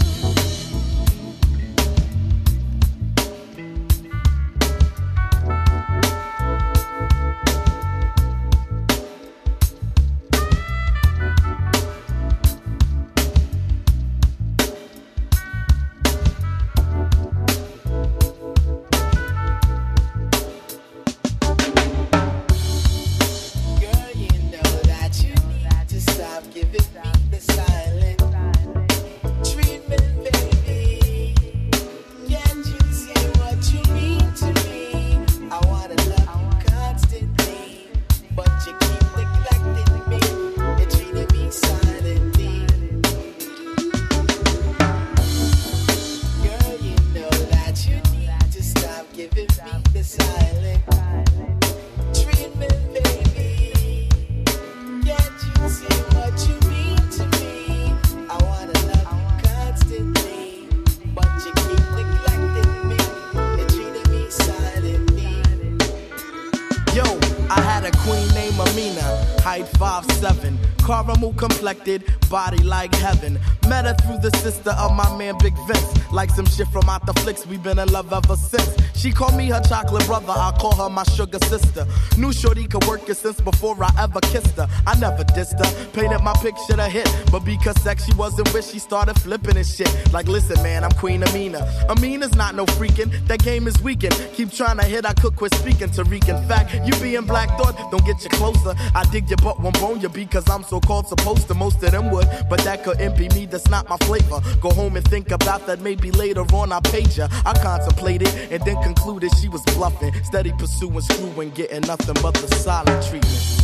Body 72.29 72.63
like 72.63 72.93
heaven. 72.95 73.39
Met 73.67 73.85
her 73.85 73.95
through 73.95 74.19
the 74.19 74.35
sister 74.37 74.71
of 74.71 74.95
my 74.95 75.17
man 75.17 75.35
Big 75.39 75.53
Vince. 75.67 75.90
Like 76.21 76.29
some 76.29 76.45
shit 76.45 76.67
from 76.67 76.87
out 76.87 77.03
the 77.07 77.13
flicks, 77.13 77.47
we 77.47 77.57
been 77.57 77.79
in 77.79 77.91
love 77.91 78.13
ever 78.13 78.35
since. 78.35 78.69
She 78.93 79.11
called 79.11 79.35
me 79.35 79.47
her 79.47 79.59
chocolate 79.61 80.05
brother, 80.05 80.33
I 80.33 80.55
call 80.59 80.75
her 80.75 80.87
my 80.87 81.01
sugar 81.01 81.39
sister. 81.45 81.87
Knew 82.15 82.31
Shorty 82.31 82.67
could 82.67 82.83
work 82.85 83.09
it 83.09 83.15
since 83.15 83.41
before 83.41 83.75
I 83.83 83.89
ever 83.97 84.19
kissed 84.19 84.55
her. 84.57 84.67
I 84.85 84.95
never 84.99 85.23
dissed 85.23 85.57
her, 85.57 85.91
painted 85.93 86.21
my 86.21 86.33
picture 86.33 86.75
to 86.75 86.87
hit. 86.87 87.09
But 87.31 87.39
because 87.39 87.81
sex 87.81 88.05
she 88.05 88.13
wasn't 88.13 88.53
with, 88.53 88.69
she 88.69 88.77
started 88.77 89.19
flipping 89.19 89.57
and 89.57 89.65
shit. 89.65 89.89
Like, 90.13 90.27
listen, 90.27 90.61
man, 90.61 90.83
I'm 90.83 90.91
Queen 90.91 91.23
Amina. 91.23 91.67
Amina's 91.89 92.35
not 92.35 92.53
no 92.53 92.67
freaking, 92.67 93.09
that 93.25 93.41
game 93.41 93.67
is 93.67 93.81
weakened. 93.81 94.13
Keep 94.35 94.51
trying 94.51 94.77
to 94.77 94.83
hit, 94.83 95.07
I 95.07 95.13
could 95.13 95.35
quit 95.35 95.55
speaking 95.55 95.89
Tariq. 95.89 96.29
In 96.29 96.47
fact, 96.47 96.75
you 96.85 96.93
being 97.01 97.25
black 97.25 97.49
thought, 97.57 97.75
don't 97.89 98.05
get 98.05 98.23
you 98.23 98.29
closer. 98.29 98.75
I 98.93 99.05
dig 99.11 99.27
your 99.27 99.37
butt, 99.37 99.59
won't 99.59 99.79
bone 99.79 99.99
you 99.99 100.09
because 100.09 100.47
I'm 100.51 100.61
so 100.61 100.79
called 100.79 101.07
supposed 101.07 101.47
to. 101.47 101.55
Most 101.55 101.81
of 101.81 101.89
them 101.89 102.11
would, 102.11 102.27
but 102.47 102.59
that 102.59 102.83
couldn't 102.83 103.17
be 103.17 103.27
me, 103.29 103.47
that's 103.47 103.69
not 103.71 103.89
my 103.89 103.97
flavor. 104.05 104.39
Go 104.61 104.69
home 104.69 104.95
and 104.95 105.05
think 105.07 105.31
about 105.31 105.65
that, 105.65 105.79
maybe 105.79 106.10
later 106.13 106.41
on 106.53 106.71
I 106.71 106.79
paid 106.81 107.15
ya. 107.15 107.27
I 107.45 107.53
contemplated 107.53 108.29
and 108.51 108.63
then 108.63 108.81
concluded 108.83 109.31
she 109.39 109.49
was 109.49 109.61
bluffing. 109.75 110.13
Steady 110.23 110.51
pursuing, 110.53 111.01
screwing, 111.01 111.49
getting 111.51 111.81
nothing 111.81 112.15
but 112.21 112.33
the 112.35 112.47
silent 112.55 113.03
treatment. 113.07 113.61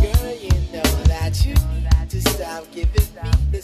Girl, 0.00 0.32
you 0.34 0.50
know 0.72 1.04
that 1.04 1.44
you 1.44 1.54
to 2.08 2.20
stop 2.30 2.64
giving 2.72 2.94
me 3.22 3.30
the 3.52 3.60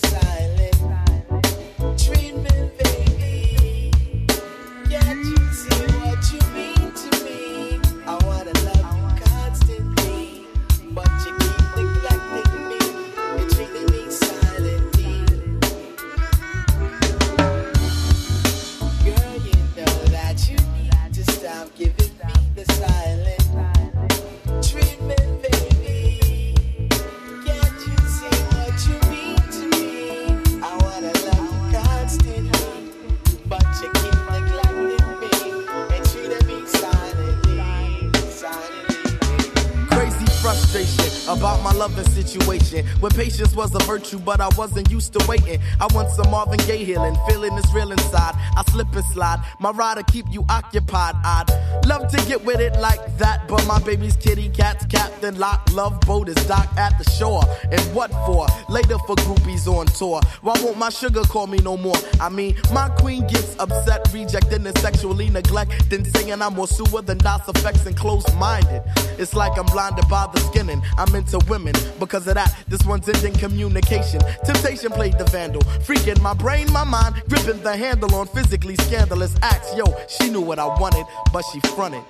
about 41.37 41.63
my 41.63 41.73
loving 41.73 42.05
situation. 42.07 42.87
When 43.01 43.13
patience 43.13 43.55
was 43.55 43.75
a 43.75 43.79
virtue, 43.81 44.19
but 44.19 44.41
I 44.41 44.49
wasn't 44.57 44.91
used 44.91 45.13
to 45.15 45.25
waiting. 45.29 45.61
I 45.81 45.87
want 45.95 46.11
some 46.11 46.31
Marvin 46.31 46.59
Gaye 46.67 46.85
healing, 46.85 47.17
feeling 47.29 47.55
this 47.57 47.73
real 47.75 47.91
inside. 47.93 48.35
I 48.57 48.63
slip 48.71 48.93
and 48.95 49.05
slide, 49.07 49.45
my 49.61 49.71
ride 49.71 49.97
to 49.97 50.05
keep 50.13 50.27
you 50.31 50.45
occupied. 50.49 51.15
I'd 51.25 51.85
love 51.87 52.09
to 52.13 52.17
get 52.27 52.45
with 52.45 52.61
it 52.61 52.79
like 52.81 53.01
that, 53.19 53.49
but 53.49 53.67
my 53.67 53.81
baby's 53.81 54.17
kitty 54.17 54.49
cat's 54.49 54.87
captain 54.87 55.39
lock. 55.39 55.69
Love 55.73 56.01
boat 56.03 56.29
is 56.29 56.47
docked 56.47 56.79
at 56.79 56.97
the 56.99 57.11
shore. 57.11 57.43
And 57.71 57.81
what 57.95 58.11
for? 58.27 58.47
Later 58.69 58.99
for 59.07 59.17
groupies 59.17 59.67
on 59.67 59.87
tour. 59.87 60.21
Why 60.43 60.55
won't 60.63 60.79
my 60.79 60.91
sugar 60.91 61.23
call 61.23 61.47
me 61.47 61.59
no 61.59 61.77
more? 61.77 61.97
I 62.21 62.29
mean, 62.29 62.57
my 62.73 62.89
queen 62.91 63.27
gets 63.27 63.57
upset, 63.59 64.09
rejecting 64.13 64.67
and 64.67 64.79
sexually 64.79 65.31
neglecting, 65.31 66.05
saying 66.05 66.33
I'm 66.33 66.55
more 66.55 66.69
sewer 66.69 67.03
than 67.03 67.19
DOS 67.19 67.49
effects 67.49 67.87
and 67.87 67.97
close 67.97 68.25
minded. 68.35 68.83
It's 69.19 69.35
like 69.35 69.59
I'm 69.59 69.67
blinded 69.67 70.09
by 70.09 70.29
the 70.33 70.41
skinning. 70.41 70.83
I'm 70.99 71.15
into 71.25 71.45
women. 71.47 71.75
Because 71.99 72.27
of 72.27 72.35
that, 72.35 72.55
this 72.69 72.85
one's 72.85 73.09
ending 73.09 73.35
communication. 73.35 74.21
Temptation 74.45 74.91
played 74.93 75.19
the 75.19 75.25
vandal. 75.25 75.63
Freaking 75.87 76.21
my 76.21 76.35
brain, 76.35 76.71
my 76.73 76.85
mind, 76.85 77.23
gripping 77.29 77.63
the 77.63 77.77
handle 77.77 78.15
on 78.15 78.27
physically 78.29 78.77
scandalous 78.77 79.35
acts. 79.43 79.75
Yo, 79.77 79.85
she 80.09 80.31
knew 80.31 80.41
what 80.41 80.59
I 80.59 80.67
wanted, 80.67 81.05
but 81.33 81.45
she 81.53 81.61
fronted. 81.61 82.03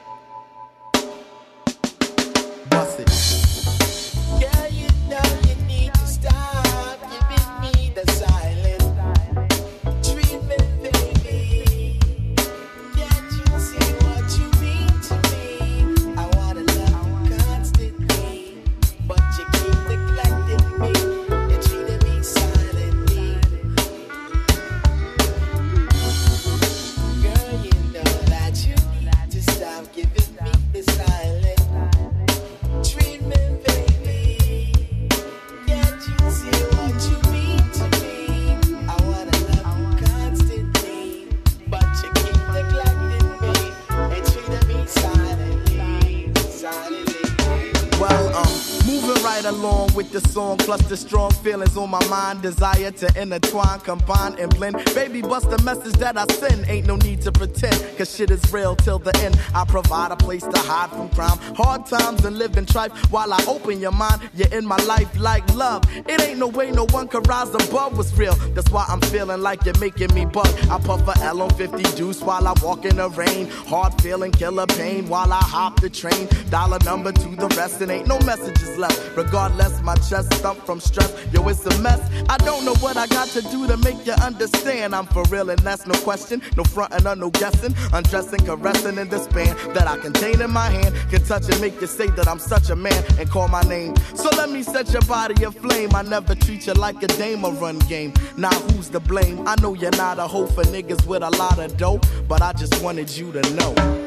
Plus 50.78 50.88
the 50.88 50.96
strong 50.96 51.30
on 51.76 51.90
my 51.90 52.04
mind. 52.08 52.42
Desire 52.42 52.90
to 52.90 53.20
intertwine, 53.20 53.80
combine, 53.80 54.38
and 54.38 54.54
blend. 54.54 54.76
Baby, 54.94 55.22
bust 55.22 55.50
the 55.50 55.60
message 55.62 55.94
that 55.94 56.16
I 56.16 56.26
send. 56.34 56.68
Ain't 56.68 56.86
no 56.86 56.96
need 56.96 57.20
to 57.22 57.32
pretend, 57.32 57.76
cause 57.96 58.14
shit 58.14 58.30
is 58.30 58.52
real 58.52 58.76
till 58.76 58.98
the 58.98 59.16
end. 59.18 59.38
I 59.54 59.64
provide 59.64 60.12
a 60.12 60.16
place 60.16 60.42
to 60.42 60.58
hide 60.58 60.90
from 60.90 61.08
crime. 61.10 61.38
Hard 61.56 61.86
times 61.86 62.24
and 62.24 62.38
living 62.38 62.66
trife 62.66 62.92
while 63.10 63.32
I 63.32 63.42
open 63.46 63.80
your 63.80 63.92
mind. 63.92 64.22
You're 64.34 64.52
in 64.52 64.66
my 64.66 64.76
life 64.84 65.18
like 65.18 65.46
love. 65.54 65.84
It 66.08 66.20
ain't 66.22 66.38
no 66.38 66.48
way 66.48 66.70
no 66.70 66.86
one 66.90 67.08
could 67.08 67.26
rise 67.28 67.54
above 67.54 67.96
what's 67.96 68.12
real. 68.16 68.34
That's 68.54 68.70
why 68.70 68.84
I'm 68.88 69.00
feeling 69.02 69.40
like 69.40 69.64
you're 69.64 69.78
making 69.78 70.14
me 70.14 70.24
bug. 70.26 70.48
I 70.70 70.78
puff 70.78 71.06
a 71.08 71.18
L 71.24 71.42
on 71.42 71.50
50 71.50 71.82
juice 71.96 72.20
while 72.20 72.46
I 72.46 72.54
walk 72.62 72.84
in 72.84 72.96
the 72.96 73.08
rain. 73.10 73.48
Hard 73.48 74.00
feeling, 74.00 74.32
killer 74.32 74.66
pain 74.66 75.08
while 75.08 75.32
I 75.32 75.40
hop 75.40 75.80
the 75.80 75.90
train. 75.90 76.28
Dollar 76.50 76.78
number 76.84 77.12
to 77.12 77.36
the 77.36 77.48
rest, 77.56 77.80
and 77.80 77.90
ain't 77.90 78.06
no 78.06 78.18
messages 78.20 78.76
left. 78.78 79.16
Regardless, 79.16 79.80
my 79.82 79.94
chest 79.96 80.32
stumped 80.34 80.66
from 80.66 80.80
stress. 80.80 81.12
Yo, 81.32 81.46
it's 81.48 81.63
a 81.66 81.78
mess. 81.80 82.00
I 82.28 82.36
don't 82.38 82.64
know 82.64 82.74
what 82.76 82.96
I 82.96 83.06
got 83.06 83.28
to 83.28 83.42
do 83.42 83.66
to 83.66 83.76
make 83.78 84.06
you 84.06 84.12
understand. 84.14 84.94
I'm 84.94 85.06
for 85.06 85.24
real, 85.24 85.50
and 85.50 85.58
that's 85.60 85.86
no 85.86 85.94
question. 86.00 86.42
No 86.56 86.64
frontin' 86.64 87.04
no 87.18 87.30
guessing. 87.30 87.74
Undressing, 87.92 88.40
caressing, 88.40 88.98
and 88.98 89.10
despair 89.10 89.54
that 89.74 89.86
I 89.86 89.96
contain 89.98 90.40
in 90.40 90.50
my 90.50 90.68
hand. 90.68 90.94
Can 91.10 91.24
touch 91.24 91.48
and 91.48 91.60
make 91.60 91.80
you 91.80 91.86
say 91.86 92.08
that 92.08 92.28
I'm 92.28 92.38
such 92.38 92.70
a 92.70 92.76
man 92.76 93.04
and 93.18 93.30
call 93.30 93.48
my 93.48 93.62
name. 93.62 93.94
So 94.14 94.28
let 94.36 94.50
me 94.50 94.62
set 94.62 94.92
your 94.92 95.02
body 95.02 95.44
aflame. 95.44 95.94
I 95.94 96.02
never 96.02 96.34
treat 96.34 96.66
you 96.66 96.74
like 96.74 97.02
a 97.02 97.08
dame 97.08 97.44
or 97.44 97.52
run 97.52 97.78
game. 97.80 98.12
Now 98.36 98.52
who's 98.52 98.88
to 98.90 99.00
blame? 99.00 99.46
I 99.46 99.54
know 99.60 99.74
you're 99.74 99.90
not 99.92 100.18
a 100.18 100.26
hoe 100.26 100.46
for 100.46 100.64
niggas 100.64 101.06
with 101.06 101.22
a 101.22 101.30
lot 101.30 101.58
of 101.58 101.76
dope, 101.76 102.04
but 102.28 102.42
I 102.42 102.52
just 102.52 102.82
wanted 102.82 103.10
you 103.16 103.32
to 103.32 103.42
know. 103.54 104.03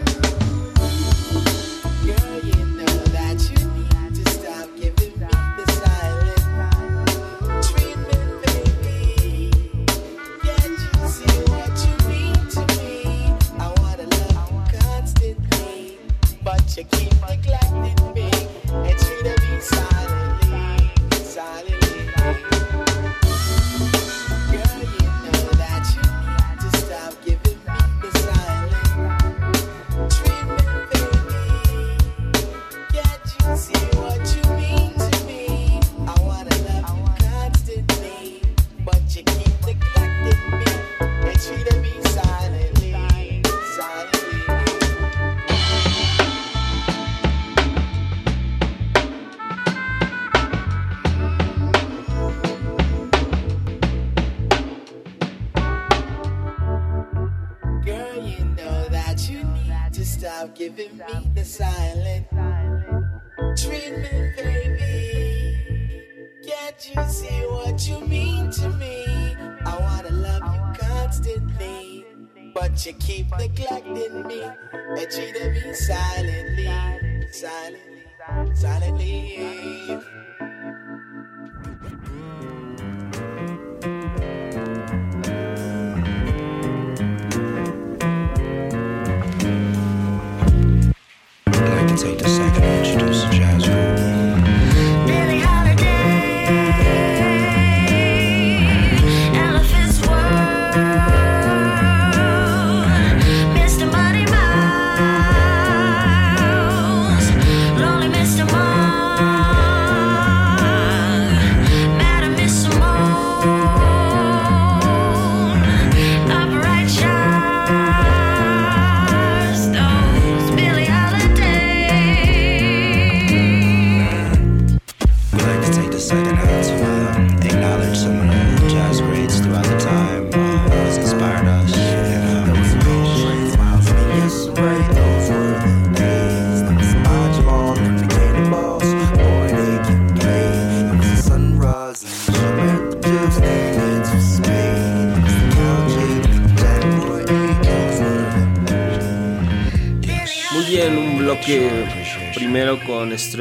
to 16.77 16.83
keep 16.83 17.16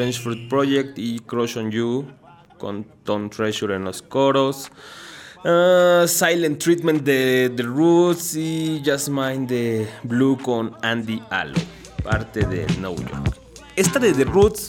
Strange 0.07 0.21
Fruit 0.21 0.49
Project 0.49 0.99
y 0.99 1.19
Crush 1.21 1.57
on 1.57 1.71
You, 1.71 2.07
con 2.59 2.87
Tom 3.03 3.29
Treasure 3.29 3.75
en 3.75 3.85
los 3.85 4.03
coros. 4.03 4.71
Ah, 5.45 6.05
Silent 6.07 6.63
Treatment 6.63 7.03
de 7.03 7.53
The 7.57 7.63
Roots 7.65 8.37
y 8.37 8.83
Just 8.85 9.09
Mine 9.09 9.47
de 9.47 9.89
Blue 10.05 10.39
con 10.41 10.77
Andy 10.83 11.21
Allo, 11.31 11.59
parte 12.05 12.47
de 12.47 12.67
New 12.81 12.95
York. 12.97 13.37
Esta 13.75 13.99
de 13.99 14.13
The 14.13 14.25
Roots 14.25 14.69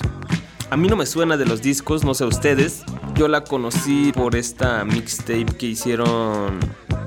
a 0.69 0.75
mí 0.75 0.87
no 0.87 0.95
me 0.95 1.05
suena 1.05 1.37
de 1.37 1.45
los 1.45 1.61
discos, 1.61 2.03
no 2.03 2.13
sé 2.13 2.25
ustedes. 2.25 2.83
Yo 3.15 3.27
la 3.27 3.43
conocí 3.43 4.11
por 4.13 4.35
esta 4.35 4.83
mixtape 4.85 5.45
que 5.57 5.67
hicieron 5.67 6.59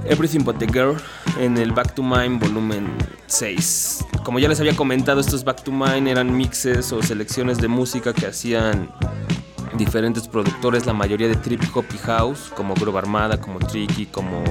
Everything 0.06 0.44
But 0.44 0.58
the 0.58 0.66
Girl 0.66 0.96
en 1.38 1.58
el 1.58 1.72
Back 1.72 1.94
to 1.94 2.02
Mine 2.02 2.38
volumen 2.38 2.86
6. 3.26 4.04
Como 4.30 4.38
ya 4.38 4.46
les 4.46 4.60
había 4.60 4.76
comentado, 4.76 5.18
estos 5.18 5.42
Back 5.42 5.64
to 5.64 5.72
Mine 5.72 6.08
eran 6.08 6.36
mixes 6.36 6.92
o 6.92 7.02
selecciones 7.02 7.58
de 7.58 7.66
música 7.66 8.12
que 8.12 8.26
hacían 8.26 8.88
diferentes 9.76 10.28
productores, 10.28 10.86
la 10.86 10.92
mayoría 10.92 11.26
de 11.26 11.34
trip 11.34 11.60
hop 11.74 11.84
y 11.92 11.98
house, 11.98 12.52
como 12.54 12.74
Groove 12.74 12.96
Armada, 12.96 13.40
como 13.40 13.58
Tricky, 13.58 14.06
como 14.06 14.44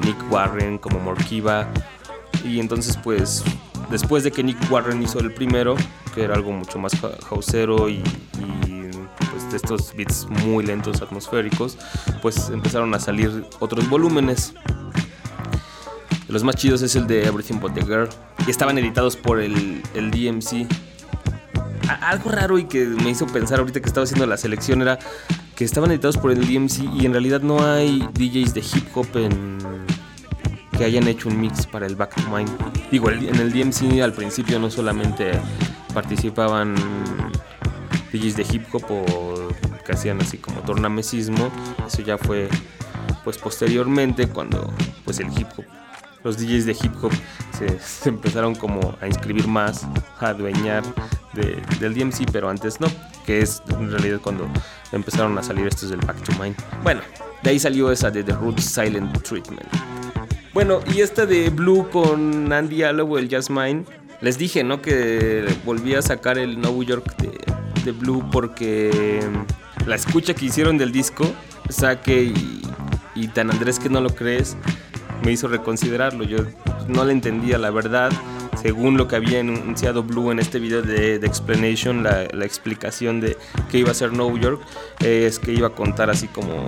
Nick 0.00 0.16
Warren, 0.32 0.78
como 0.78 0.98
Morkiva. 1.00 1.68
Y 2.42 2.58
entonces 2.58 2.96
pues 3.04 3.44
después 3.90 4.24
de 4.24 4.32
que 4.32 4.42
Nick 4.42 4.56
Warren 4.70 5.02
hizo 5.02 5.20
el 5.20 5.34
primero, 5.34 5.76
que 6.14 6.22
era 6.22 6.34
algo 6.34 6.50
mucho 6.52 6.78
más 6.78 6.92
houseero 7.28 7.90
y, 7.90 7.96
y, 7.96 8.90
pues 9.30 9.50
de 9.50 9.58
estos 9.58 9.94
beats 9.94 10.26
muy 10.46 10.64
lentos, 10.64 11.02
atmosféricos, 11.02 11.76
pues 12.22 12.48
empezaron 12.48 12.94
a 12.94 12.98
salir 12.98 13.44
otros 13.58 13.90
volúmenes. 13.90 14.54
Los 16.28 16.44
más 16.44 16.56
chidos 16.56 16.82
es 16.82 16.94
el 16.94 17.06
de 17.06 17.24
Everything 17.24 17.58
But 17.58 17.72
The 17.72 17.84
Girl. 17.84 18.08
Y 18.46 18.50
estaban 18.50 18.76
editados 18.76 19.16
por 19.16 19.40
el, 19.40 19.82
el 19.94 20.10
DMC. 20.10 20.66
Algo 22.02 22.30
raro 22.30 22.58
y 22.58 22.64
que 22.64 22.84
me 22.84 23.10
hizo 23.10 23.26
pensar 23.26 23.60
ahorita 23.60 23.80
que 23.80 23.88
estaba 23.88 24.04
haciendo 24.04 24.26
la 24.26 24.36
selección 24.36 24.82
era 24.82 24.98
que 25.56 25.64
estaban 25.64 25.90
editados 25.90 26.18
por 26.18 26.30
el 26.30 26.46
DMC 26.46 26.84
y 27.00 27.06
en 27.06 27.12
realidad 27.12 27.40
no 27.40 27.64
hay 27.64 28.06
DJs 28.12 28.52
de 28.52 28.60
hip 28.60 28.86
hop 28.94 29.08
que 30.76 30.84
hayan 30.84 31.08
hecho 31.08 31.28
un 31.28 31.40
mix 31.40 31.66
para 31.66 31.86
el 31.86 31.96
Back 31.96 32.14
to 32.14 32.28
Mine. 32.28 32.50
Digo, 32.92 33.10
en 33.10 33.34
el 33.34 33.52
DMC 33.52 34.00
al 34.02 34.12
principio 34.12 34.58
no 34.58 34.70
solamente 34.70 35.32
participaban 35.94 36.74
DJs 38.12 38.36
de 38.36 38.46
hip 38.52 38.66
hop 38.72 38.84
o 38.90 39.48
que 39.84 39.92
hacían 39.92 40.20
así 40.20 40.36
como 40.36 40.60
tornamesismo, 40.60 41.50
eso 41.86 42.02
ya 42.02 42.18
fue 42.18 42.48
pues 43.24 43.38
posteriormente 43.38 44.28
cuando 44.28 44.72
pues 45.04 45.18
el 45.20 45.26
hip 45.36 45.48
hop 45.56 45.77
los 46.24 46.36
DJs 46.38 46.66
de 46.66 46.72
hip 46.72 46.92
hop 47.02 47.12
se, 47.58 48.08
empezaron 48.08 48.54
como 48.54 48.96
a 49.00 49.06
inscribir 49.06 49.46
más, 49.48 49.86
a 50.20 50.28
adueñar 50.28 50.82
de- 51.34 51.60
del 51.80 51.94
DMC, 51.94 52.26
pero 52.32 52.48
antes 52.48 52.80
no, 52.80 52.88
que 53.26 53.40
es 53.40 53.62
en 53.68 53.90
realidad 53.90 54.20
cuando 54.22 54.48
empezaron 54.92 55.36
a 55.38 55.42
salir 55.42 55.66
estos 55.66 55.90
del 55.90 56.00
Back 56.00 56.22
to 56.22 56.32
Mine. 56.40 56.54
Bueno, 56.82 57.00
de 57.42 57.50
ahí 57.50 57.58
salió 57.58 57.90
esa 57.92 58.10
de 58.10 58.22
The 58.24 58.32
Roots 58.32 58.64
Silent 58.64 59.22
Treatment. 59.22 59.62
Bueno, 60.54 60.80
y 60.92 61.00
esta 61.02 61.26
de 61.26 61.50
Blue 61.50 61.88
con 61.90 62.52
Andy 62.52 62.82
Allo, 62.82 63.18
el 63.18 63.28
Jazz 63.28 63.48
Mine, 63.50 63.84
les 64.20 64.38
dije, 64.38 64.64
¿no? 64.64 64.82
Que 64.82 65.46
volví 65.64 65.94
a 65.94 66.02
sacar 66.02 66.38
el 66.38 66.60
New 66.60 66.82
York 66.82 67.14
de, 67.18 67.92
Blue 67.92 68.28
porque 68.30 69.20
la 69.86 69.94
escucha 69.94 70.34
que 70.34 70.44
hicieron 70.46 70.76
del 70.76 70.92
disco, 70.92 71.24
saque 71.70 72.24
y, 72.24 72.62
y 73.14 73.28
tan 73.28 73.50
Andrés 73.50 73.78
que 73.78 73.88
no 73.88 74.00
lo 74.02 74.10
crees, 74.10 74.56
me 75.22 75.32
hizo 75.32 75.48
reconsiderarlo. 75.48 76.24
Yo 76.24 76.38
no 76.88 77.04
le 77.04 77.12
entendía 77.12 77.58
la 77.58 77.70
verdad. 77.70 78.10
Según 78.60 78.96
lo 78.96 79.06
que 79.06 79.16
había 79.16 79.40
anunciado 79.40 80.02
Blue 80.02 80.32
en 80.32 80.40
este 80.40 80.58
video 80.58 80.82
de, 80.82 81.14
Explanation, 81.16 82.02
la, 82.02 82.24
explicación 82.44 83.20
de 83.20 83.36
qué 83.70 83.78
iba 83.78 83.92
a 83.92 83.94
ser 83.94 84.12
New 84.12 84.36
York, 84.38 84.60
es 85.00 85.38
que 85.38 85.52
iba 85.52 85.68
a 85.68 85.70
contar 85.70 86.10
así 86.10 86.26
como 86.26 86.66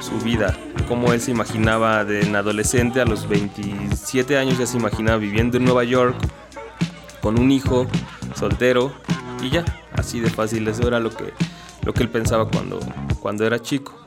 su 0.00 0.18
vida, 0.24 0.56
cómo 0.88 1.12
él 1.12 1.20
se 1.20 1.30
imaginaba 1.30 2.04
de 2.04 2.22
en 2.22 2.36
adolescente 2.36 3.02
a 3.02 3.04
los 3.04 3.28
27 3.28 4.38
años, 4.38 4.56
ya 4.58 4.66
se 4.66 4.78
imaginaba 4.78 5.18
viviendo 5.18 5.58
en 5.58 5.64
Nueva 5.64 5.84
York 5.84 6.16
con 7.20 7.38
un 7.38 7.50
hijo 7.50 7.86
soltero 8.34 8.94
y 9.42 9.50
ya, 9.50 9.64
así 9.92 10.20
de 10.20 10.30
fácil, 10.30 10.66
eso 10.68 10.86
era 10.88 11.00
lo 11.00 11.10
que, 11.10 11.34
lo 11.84 11.92
que 11.92 12.02
él 12.02 12.08
pensaba 12.08 12.48
cuando, 12.48 12.80
cuando 13.20 13.44
era 13.44 13.60
chico 13.60 13.99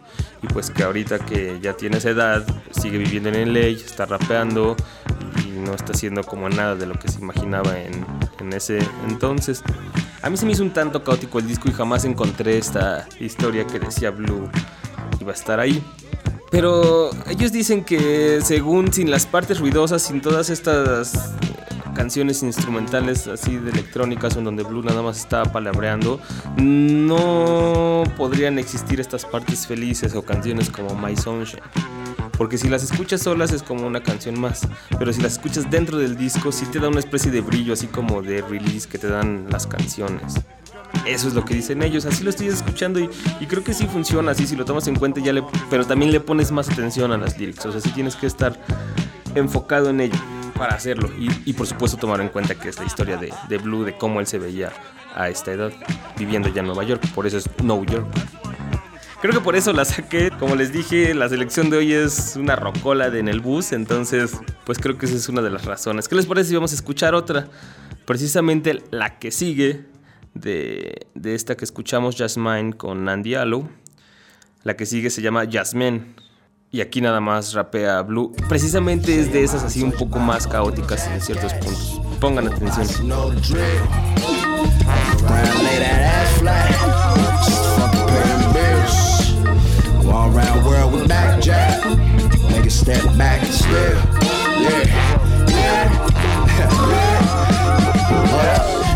y 0.43 0.47
pues 0.47 0.69
que 0.69 0.83
ahorita 0.83 1.19
que 1.19 1.59
ya 1.61 1.73
tiene 1.73 1.97
esa 1.97 2.09
edad 2.09 2.45
sigue 2.71 2.97
viviendo 2.97 3.29
en 3.29 3.53
LA, 3.53 3.67
está 3.67 4.05
rapeando 4.05 4.75
y 5.43 5.51
no 5.51 5.73
está 5.73 5.93
haciendo 5.93 6.23
como 6.23 6.49
nada 6.49 6.75
de 6.75 6.85
lo 6.85 6.95
que 6.95 7.07
se 7.07 7.19
imaginaba 7.19 7.79
en, 7.79 8.05
en, 8.39 8.53
ese 8.53 8.79
entonces. 9.07 9.63
A 10.21 10.29
mí 10.29 10.37
se 10.37 10.45
me 10.45 10.51
hizo 10.51 10.63
un 10.63 10.71
tanto 10.71 11.03
caótico 11.03 11.39
el 11.39 11.47
disco 11.47 11.69
y 11.69 11.71
jamás 11.71 12.03
encontré 12.05 12.57
esta 12.57 13.07
historia 13.19 13.65
que 13.65 13.79
decía 13.79 14.11
Blue 14.11 14.49
iba 15.19 15.31
a 15.31 15.35
estar 15.35 15.59
ahí. 15.59 15.81
Pero 16.51 17.09
ellos 17.29 17.51
dicen 17.51 17.83
que 17.83 18.39
según 18.43 18.93
sin 18.93 19.09
las 19.09 19.25
partes 19.25 19.59
ruidosas, 19.59 20.03
sin 20.03 20.21
todas 20.21 20.49
estas 20.49 21.33
canciones 21.93 22.43
instrumentales 22.43 23.27
así 23.27 23.57
de 23.57 23.71
electrónicas 23.71 24.35
en 24.35 24.43
donde 24.43 24.63
Blue 24.63 24.83
nada 24.83 25.01
más 25.01 25.17
estaba 25.17 25.51
palabreando, 25.51 26.19
no 26.57 28.03
podrían 28.17 28.59
existir 28.59 28.99
estas 28.99 29.25
partes 29.25 29.67
felices 29.67 30.15
o 30.15 30.23
canciones 30.23 30.69
como 30.69 30.95
My 30.95 31.15
Sunshine. 31.15 31.61
Porque 32.37 32.57
si 32.57 32.67
las 32.67 32.83
escuchas 32.83 33.21
solas 33.21 33.51
es 33.51 33.61
como 33.61 33.85
una 33.85 34.01
canción 34.01 34.39
más, 34.39 34.67
pero 34.97 35.13
si 35.13 35.21
las 35.21 35.33
escuchas 35.33 35.69
dentro 35.69 35.97
del 35.97 36.17
disco 36.17 36.51
sí 36.51 36.65
te 36.65 36.79
da 36.79 36.89
una 36.89 36.99
especie 36.99 37.31
de 37.31 37.41
brillo 37.41 37.73
así 37.73 37.87
como 37.87 38.21
de 38.21 38.41
release 38.41 38.89
que 38.89 38.97
te 38.97 39.07
dan 39.07 39.47
las 39.49 39.67
canciones. 39.67 40.35
Eso 41.05 41.27
es 41.27 41.33
lo 41.33 41.43
que 41.43 41.53
dicen 41.55 41.83
ellos, 41.83 42.05
así 42.05 42.23
lo 42.23 42.29
estoy 42.29 42.47
escuchando 42.47 42.99
y, 42.99 43.09
y, 43.39 43.45
creo 43.47 43.63
que 43.63 43.73
sí 43.73 43.87
funciona, 43.87 44.31
así 44.31 44.47
si 44.47 44.55
lo 44.55 44.63
tomas 44.63 44.87
en 44.87 44.95
cuenta 44.95 45.19
ya 45.19 45.33
le, 45.33 45.43
pero 45.69 45.85
también 45.85 46.11
le 46.11 46.19
pones 46.19 46.51
más 46.51 46.69
atención 46.69 47.11
a 47.11 47.17
las 47.17 47.37
lyrics, 47.37 47.65
o 47.65 47.71
sea, 47.71 47.81
sí 47.81 47.89
tienes 47.91 48.15
que 48.15 48.27
estar 48.27 48.57
enfocado 49.35 49.89
en 49.89 50.01
ello 50.01 50.19
para 50.53 50.75
hacerlo 50.75 51.09
y, 51.17 51.53
por 51.53 51.67
supuesto 51.67 51.97
tomar 51.97 52.21
en 52.21 52.29
cuenta 52.29 52.55
que 52.55 52.69
es 52.69 52.79
la 52.79 52.85
historia 52.85 53.17
de, 53.17 53.33
de, 53.49 53.57
Blue, 53.57 53.83
de 53.83 53.97
cómo 53.97 54.19
él 54.19 54.27
se 54.27 54.39
veía 54.39 54.71
a 55.15 55.29
esta 55.29 55.51
edad 55.51 55.71
viviendo 56.17 56.49
ya 56.49 56.61
en 56.61 56.67
Nueva 56.67 56.83
York, 56.83 57.03
por 57.13 57.27
eso 57.27 57.37
es 57.37 57.49
New 57.61 57.85
York. 57.85 58.07
Creo 59.21 59.33
que 59.33 59.39
por 59.39 59.55
eso 59.55 59.71
la 59.71 59.85
saqué, 59.85 60.31
como 60.37 60.55
les 60.55 60.73
dije, 60.73 61.13
la 61.13 61.29
selección 61.29 61.69
de 61.69 61.77
hoy 61.77 61.93
es 61.93 62.35
una 62.35 62.57
rocola 62.57 63.09
de 63.09 63.19
en 63.19 63.29
el 63.29 63.39
bus, 63.39 63.71
entonces 63.71 64.37
pues 64.65 64.79
creo 64.79 64.97
que 64.97 65.05
esa 65.05 65.15
es 65.15 65.29
una 65.29 65.41
de 65.41 65.49
las 65.49 65.63
razones. 65.63 66.09
¿Qué 66.09 66.15
les 66.15 66.25
parece 66.25 66.49
si 66.49 66.55
vamos 66.55 66.73
a 66.73 66.75
escuchar 66.75 67.15
otra? 67.15 67.47
Precisamente 68.05 68.83
la 68.91 69.19
que 69.19 69.31
sigue 69.31 69.85
de, 70.33 71.07
de 71.15 71.35
esta 71.35 71.55
que 71.55 71.63
escuchamos, 71.63 72.17
Jasmine 72.17 72.73
con 72.73 73.07
Andy 73.07 73.35
Allo. 73.35 73.69
La 74.63 74.75
que 74.75 74.85
sigue 74.85 75.09
se 75.09 75.21
llama 75.21 75.45
Jasmine. 75.49 76.15
Y 76.73 76.81
aquí 76.81 77.01
nada 77.01 77.19
más 77.19 77.53
rapea 77.53 78.01
Blue. 78.01 78.31
Precisamente 78.49 79.19
es 79.19 79.31
de 79.31 79.43
esas 79.43 79.63
así 79.63 79.83
un 79.83 79.91
poco 79.91 80.17
más 80.17 80.47
caóticas 80.47 81.05
en 81.05 81.21
ciertos 81.21 81.53
puntos. 81.53 82.01
Pongan 82.19 82.47
atención. 82.47 82.87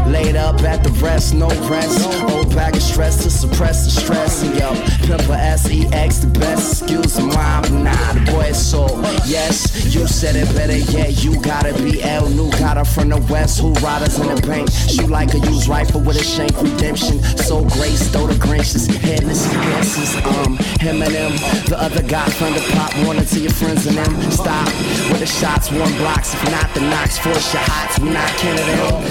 Laid 0.07 0.35
up 0.35 0.59
at 0.65 0.81
the 0.81 0.89
no. 1.35 2.36
Pack 2.57 2.75
of 2.75 2.81
stress 2.81 3.21
to 3.23 3.29
suppress 3.29 3.85
the 3.85 3.91
stress. 4.01 4.41
And 4.41 4.57
yo, 4.57 4.73
Pimple 5.05 5.35
S 5.35 5.69
E 5.69 5.85
X, 5.93 6.17
the 6.17 6.39
best 6.39 6.81
excuse 6.81 7.19
of 7.19 7.25
mine. 7.25 7.61
But 7.61 7.71
nah, 7.71 8.13
the 8.13 8.31
boy 8.31 8.45
is. 8.45 9.16
Yes, 9.27 9.93
you 9.93 10.07
said 10.07 10.37
it 10.37 10.47
better, 10.55 10.77
yeah, 10.77 11.07
you 11.07 11.35
gotta 11.41 11.73
be 11.83 12.01
L. 12.01 12.29
New 12.29 12.49
got 12.51 12.77
her 12.77 12.85
from 12.85 13.09
the 13.09 13.17
west, 13.29 13.59
who 13.59 13.73
riders 13.83 14.17
in 14.19 14.33
the 14.33 14.41
bank. 14.47 14.71
Shoot 14.71 15.09
like 15.09 15.33
a 15.33 15.39
used 15.39 15.67
rifle 15.67 15.99
with 15.99 16.15
a 16.15 16.23
shank 16.23 16.55
redemption. 16.61 17.21
So 17.35 17.65
grace, 17.75 18.07
though 18.07 18.27
the 18.27 18.35
Grinches, 18.35 18.87
headless 18.87 19.45
fences. 19.51 20.15
Um, 20.23 20.55
him 20.79 21.01
and 21.01 21.11
him, 21.11 21.31
the 21.67 21.75
other 21.77 22.03
guy 22.03 22.29
from 22.29 22.53
the 22.53 22.63
pop, 22.71 22.95
one 23.05 23.17
to 23.17 23.39
your 23.39 23.51
friends 23.51 23.85
and 23.85 23.97
them. 23.97 24.31
Stop 24.31 24.67
with 25.11 25.19
the 25.19 25.25
shots, 25.27 25.71
one 25.71 25.91
blocks. 25.97 26.33
If 26.33 26.43
not, 26.49 26.73
the 26.73 26.81
knocks, 26.87 27.17
force 27.17 27.53
your 27.53 27.63
hots. 27.63 27.99
We 27.99 28.09
not 28.09 28.31
kin. 28.37 28.55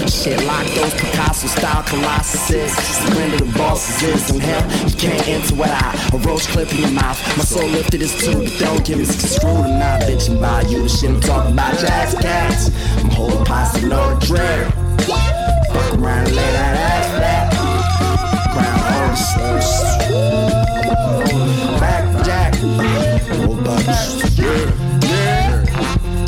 Shit, 0.09 0.43
lock 0.45 0.65
those 0.73 0.93
Picasso 0.95 1.45
style 1.45 1.83
colossuses. 1.83 2.73
Surrender 3.05 3.45
the 3.45 3.51
bosses 3.55 4.01
is 4.01 4.29
and 4.31 4.41
hell. 4.41 4.89
You 4.89 4.95
can't 4.95 5.27
enter 5.27 5.61
I 5.61 6.09
a 6.11 6.17
roach 6.17 6.47
clip 6.47 6.71
in 6.73 6.79
your 6.79 6.91
mouth. 6.91 7.21
My 7.37 7.43
soul 7.43 7.69
lifted 7.69 8.01
is 8.01 8.15
too, 8.17 8.47
don't 8.57 8.83
get 8.83 8.97
me 8.97 9.05
screwed. 9.05 9.53
I'm 9.53 10.06
not 10.07 10.19
bitching 10.19 10.37
about 10.37 10.69
you. 10.69 10.83
The 10.83 10.89
shit 10.89 11.09
I'm 11.09 11.19
talking 11.21 11.53
about 11.53 11.77
jazz 11.79 12.13
cats. 12.15 12.69
I'm 12.97 13.09
holding 13.09 13.45
pasta, 13.45 13.85
no 13.85 14.17
dread. 14.21 14.73
Fuck 15.03 15.93
around 15.99 16.27
and 16.27 16.35
lay 16.35 16.51
that 16.51 16.77
ass 16.77 17.07
flat. 17.17 17.53
Crown 18.53 18.79
horse. 18.89 19.77
Back 21.79 22.25
jack. 22.25 22.53
Old 23.47 23.63
bucks. 23.63 24.37
Yeah, 24.37 24.71
yeah, 25.03 25.65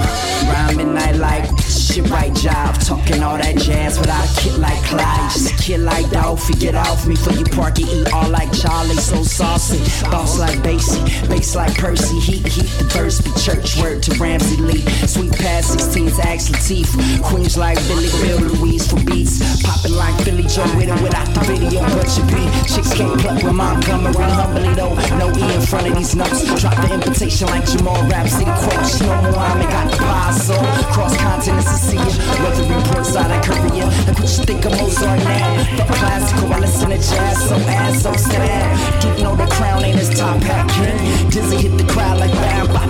round 0.52 0.78
midnight 0.78 1.16
like 1.16 1.46
shit 1.62 2.10
right 2.10 2.34
job. 2.36 2.75
Talking 2.86 3.24
all 3.24 3.36
that 3.38 3.58
jazz 3.58 3.98
without 3.98 4.22
a 4.22 4.42
kid 4.42 4.60
like 4.60 4.78
Clyde. 4.86 5.32
Just 5.32 5.50
a 5.50 5.58
kid 5.58 5.80
like 5.80 6.06
Dolphy. 6.14 6.54
Get 6.60 6.76
off 6.76 7.08
me 7.08 7.16
for 7.16 7.34
you 7.34 7.44
park 7.46 7.80
and 7.80 7.90
eat 7.90 8.14
all 8.14 8.30
like 8.30 8.54
Charlie. 8.54 8.94
So 9.02 9.24
saucy. 9.24 9.82
Boss 10.12 10.38
like 10.38 10.60
Basie. 10.60 11.02
Bass 11.28 11.56
like 11.56 11.76
Percy. 11.76 12.20
Heat, 12.20 12.46
heat 12.46 12.70
the 12.78 12.86
verse. 12.94 13.20
Be 13.22 13.34
church 13.42 13.82
word 13.82 14.04
to 14.04 14.14
Ramsey 14.22 14.62
Lee. 14.62 14.86
Sweet 15.10 15.34
past 15.34 15.80
16's 15.80 16.20
actually 16.20 16.62
teeth. 16.62 16.94
Queens 17.26 17.58
like 17.58 17.82
Billy 17.88 18.10
Bill 18.22 18.54
Louise 18.54 18.86
for 18.86 19.02
beats. 19.02 19.42
Popping 19.66 19.98
like 19.98 20.14
Philly 20.22 20.46
Joe 20.46 20.70
with 20.78 20.86
it 20.86 21.02
without 21.02 21.26
the 21.34 21.42
video. 21.42 21.82
But 21.90 22.06
you 22.14 22.24
be. 22.30 22.46
Chicks 22.70 22.94
can't 22.94 23.18
pluck 23.20 23.42
when 23.42 23.56
mom 23.56 23.82
come 23.82 24.06
around 24.06 24.38
humbly 24.38 24.74
though. 24.78 24.94
No 25.18 25.34
E 25.34 25.56
in 25.56 25.62
front 25.66 25.90
of 25.90 25.98
these 25.98 26.16
nuts. 26.16 26.46
Drop 26.62 26.78
the 26.78 26.94
invitation 26.94 27.48
like 27.50 27.66
Jamal 27.66 27.98
Rhapsody 28.14 28.46
quotes. 28.62 29.02
No 29.02 29.10
more, 29.26 29.34
Muhammad 29.34 29.74
got 29.74 29.90
the 29.90 29.98
pie 29.98 30.38
so. 30.38 30.54
Cross 30.94 31.18
continents 31.18 31.66
to 31.66 31.78
see. 31.82 31.98
Whether 32.46 32.75
reports 32.76 33.16
out 33.16 33.32
of 33.32 33.42
Korea. 33.46 33.86
Like 34.08 34.20
what 34.20 34.32
you 34.38 34.44
think 34.44 34.66
of 34.66 34.72
Mozart 34.80 35.20
now? 35.20 35.64
Fuck 35.78 35.88
classical, 35.98 36.54
I 36.54 36.60
listen 36.60 36.90
to 36.90 36.98
jazz. 36.98 37.50
So 37.50 37.56
ass, 37.56 38.04
so 38.04 38.14
sad. 38.14 39.02
Didn't 39.02 39.24
know 39.24 39.36
the 39.36 39.48
crown 39.48 39.84
ain't 39.84 39.98
his 39.98 40.10
top 40.18 40.42
hat 40.44 40.70
king. 40.70 41.30
Dizzy 41.30 41.58
hit 41.68 41.78
the 41.78 41.92
crowd 41.92 42.20
like 42.20 42.32
bam, 42.34 42.68
bop, 42.68 42.90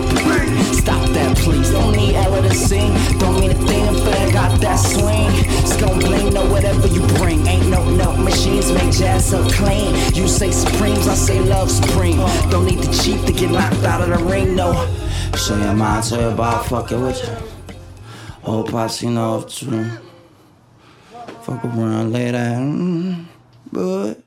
Stop 0.73 1.09
that, 1.15 1.37
please. 1.37 1.71
Don't 1.71 1.95
need 1.95 2.15
Ella 2.15 2.41
to 2.41 2.53
sing. 2.53 2.93
Don't 3.19 3.39
mean 3.39 3.51
a 3.51 3.55
thing 3.55 3.85
I 3.87 4.31
got 4.31 4.59
that 4.61 4.77
swing. 4.77 5.29
It's 5.63 5.77
gon' 5.77 5.99
bling, 5.99 6.33
know 6.33 6.45
whatever 6.51 6.87
you 6.87 7.01
bring. 7.17 7.45
Ain't 7.47 7.69
no 7.69 7.83
no 7.89 8.15
machines 8.17 8.71
make 8.71 8.91
jazz 8.91 9.29
so 9.29 9.47
clean. 9.49 9.95
You 10.13 10.27
say 10.27 10.51
supremes, 10.51 11.07
I 11.07 11.15
say 11.15 11.39
love 11.41 11.71
supreme. 11.71 12.17
Don't 12.49 12.65
need 12.65 12.79
the 12.79 12.91
cheap 13.01 13.25
to 13.25 13.33
get 13.33 13.51
knocked 13.51 13.83
out 13.83 14.01
of 14.01 14.09
the 14.17 14.23
ring, 14.25 14.55
no. 14.55 14.73
Show 15.35 15.57
your 15.57 15.73
mind 15.73 16.03
to 16.05 16.31
about 16.31 16.65
fucking 16.67 17.01
with 17.01 17.21
you. 17.23 17.44
Whole 18.45 18.63
posse 18.63 19.07
know 19.09 19.35
of 19.35 19.51
true. 19.51 19.89
Fuck 21.41 21.65
around 21.65 22.13
later, 22.13 22.37
mm, 22.37 23.25
but. 23.71 24.24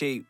Muy 0.00 0.24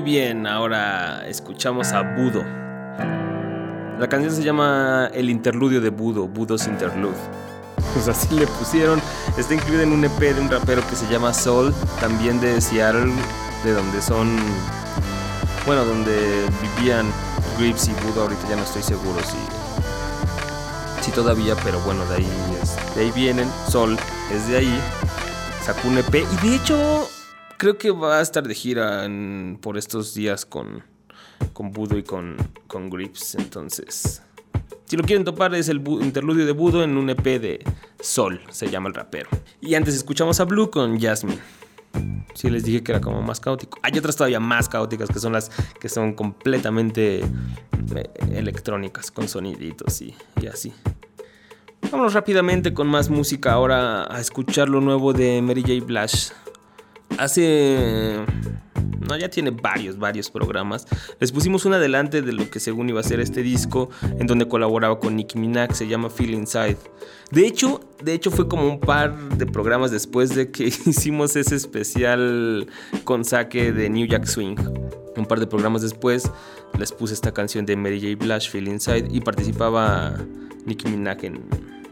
bien, 0.00 0.48
ahora 0.48 1.24
escuchamos 1.28 1.92
a 1.92 2.02
Budo. 2.02 2.44
La 4.00 4.08
canción 4.08 4.32
se 4.32 4.42
llama 4.42 5.08
El 5.14 5.30
interludio 5.30 5.80
de 5.80 5.90
Budo, 5.90 6.26
Budo's 6.26 6.66
Interlude. 6.66 7.14
Pues 7.94 8.08
así 8.08 8.34
le 8.34 8.46
pusieron. 8.46 9.00
Está 9.36 9.54
incluida 9.54 9.82
en 9.82 9.92
un 9.92 10.04
EP 10.04 10.18
de 10.20 10.40
un 10.40 10.50
rapero 10.50 10.86
que 10.88 10.94
se 10.96 11.06
llama 11.08 11.34
Soul, 11.34 11.74
también 12.00 12.40
de 12.40 12.60
Seattle, 12.60 13.12
de 13.64 13.72
donde 13.72 14.00
son. 14.02 14.36
Bueno, 15.66 15.84
donde 15.84 16.46
vivían 16.78 17.06
Grips 17.58 17.88
y 17.88 17.92
Budo. 18.04 18.22
Ahorita 18.22 18.48
ya 18.48 18.56
no 18.56 18.62
estoy 18.62 18.82
seguro 18.82 19.18
si. 19.20 21.04
Si 21.04 21.10
todavía, 21.12 21.56
pero 21.64 21.80
bueno, 21.80 22.04
de 22.06 22.16
ahí, 22.16 22.56
es- 22.62 22.94
de 22.94 23.02
ahí 23.02 23.10
vienen. 23.12 23.50
Soul 23.68 23.98
es 24.32 24.46
de 24.48 24.58
ahí. 24.58 24.80
Sacó 25.64 25.88
un 25.88 25.98
EP 25.98 26.14
y 26.42 26.46
de 26.48 26.56
hecho 26.56 27.08
creo 27.56 27.76
que 27.76 27.90
va 27.90 28.18
a 28.18 28.20
estar 28.22 28.46
de 28.46 28.54
gira 28.54 29.06
por 29.60 29.76
estos 29.78 30.14
días 30.14 30.46
con, 30.46 30.82
con 31.52 31.72
Budo 31.72 31.96
y 31.98 32.02
con, 32.02 32.36
con 32.66 32.88
Grips. 32.90 33.34
Entonces, 33.34 34.22
si 34.90 34.96
lo 34.96 35.04
quieren 35.04 35.24
topar, 35.24 35.54
es 35.54 35.68
el 35.68 35.76
interludio 36.00 36.44
de 36.44 36.50
Budo 36.50 36.82
en 36.82 36.96
un 36.96 37.08
EP 37.10 37.22
de 37.22 37.64
Sol, 38.00 38.40
se 38.50 38.68
llama 38.68 38.88
el 38.88 38.94
rapero. 38.96 39.30
Y 39.60 39.76
antes 39.76 39.94
escuchamos 39.94 40.40
a 40.40 40.44
Blue 40.44 40.68
con 40.68 40.98
Jasmine. 40.98 41.38
Sí, 42.34 42.50
les 42.50 42.64
dije 42.64 42.82
que 42.82 42.90
era 42.90 43.00
como 43.00 43.22
más 43.22 43.38
caótico. 43.38 43.78
Hay 43.82 43.96
otras 43.96 44.16
todavía 44.16 44.40
más 44.40 44.68
caóticas 44.68 45.08
que 45.08 45.20
son 45.20 45.32
las 45.32 45.52
que 45.78 45.88
son 45.88 46.14
completamente 46.14 47.20
eh, 47.20 48.10
electrónicas, 48.32 49.12
con 49.12 49.28
soniditos 49.28 50.02
y, 50.02 50.12
y 50.42 50.48
así. 50.48 50.72
Vámonos 51.92 52.12
rápidamente 52.12 52.74
con 52.74 52.88
más 52.88 53.10
música 53.10 53.52
ahora 53.52 54.12
a 54.12 54.20
escuchar 54.20 54.68
lo 54.68 54.80
nuevo 54.80 55.12
de 55.12 55.40
Mary 55.40 55.62
J. 55.62 55.84
Blige. 55.86 56.32
Hace... 57.18 58.24
No, 59.00 59.16
ya 59.16 59.28
tiene 59.28 59.50
varios, 59.50 59.98
varios 59.98 60.30
programas. 60.30 60.86
Les 61.18 61.32
pusimos 61.32 61.64
un 61.64 61.72
adelante 61.72 62.22
de 62.22 62.32
lo 62.32 62.48
que 62.48 62.60
según 62.60 62.88
iba 62.90 63.00
a 63.00 63.02
ser 63.02 63.18
este 63.18 63.42
disco, 63.42 63.90
en 64.02 64.26
donde 64.26 64.46
colaboraba 64.46 65.00
con 65.00 65.16
Nicki 65.16 65.38
Minaj, 65.38 65.72
se 65.72 65.88
llama 65.88 66.10
Feel 66.10 66.34
Inside. 66.34 66.76
De 67.32 67.46
hecho, 67.46 67.80
de 68.04 68.12
hecho 68.12 68.30
fue 68.30 68.46
como 68.46 68.68
un 68.68 68.78
par 68.78 69.16
de 69.36 69.46
programas 69.46 69.90
después 69.90 70.34
de 70.34 70.50
que 70.50 70.64
hicimos 70.86 71.34
ese 71.34 71.56
especial 71.56 72.68
con 73.04 73.24
saque 73.24 73.72
de 73.72 73.88
New 73.88 74.06
Jack 74.06 74.26
Swing. 74.26 74.56
Un 75.16 75.26
par 75.26 75.40
de 75.40 75.46
programas 75.46 75.82
después 75.82 76.30
les 76.78 76.92
puse 76.92 77.14
esta 77.14 77.32
canción 77.32 77.66
de 77.66 77.76
Mary 77.76 78.00
J. 78.00 78.24
Blige, 78.24 78.48
Feel 78.48 78.68
Inside, 78.68 79.08
y 79.10 79.20
participaba 79.20 80.14
Nicki 80.66 80.88
Minaj 80.88 81.24
en, 81.24 81.48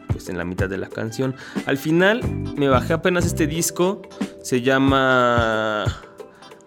pues, 0.09 0.29
en 0.29 0.39
la 0.39 0.45
mitad 0.45 0.69
de 0.69 0.79
la 0.79 0.89
canción. 0.89 1.35
Al 1.67 1.79
final 1.79 2.23
me 2.57 2.69
bajé 2.69 2.93
apenas 2.93 3.27
este 3.27 3.47
disco, 3.47 4.03
se 4.43 4.63
llama 4.63 5.85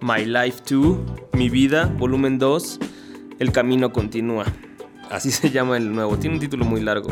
My 0.01 0.25
Life 0.25 0.63
2, 0.69 0.97
Mi 1.33 1.49
Vida, 1.49 1.85
volumen 1.97 2.37
2, 2.37 2.79
El 3.39 3.51
Camino 3.51 3.91
Continúa. 3.91 4.45
Así 5.09 5.31
se 5.31 5.51
llama 5.51 5.77
el 5.77 5.93
nuevo, 5.93 6.17
tiene 6.17 6.35
un 6.35 6.39
título 6.39 6.65
muy 6.65 6.81
largo. 6.81 7.09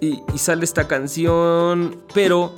Y, 0.00 0.18
sale 0.36 0.64
esta 0.64 0.86
canción, 0.86 1.96
pero 2.12 2.54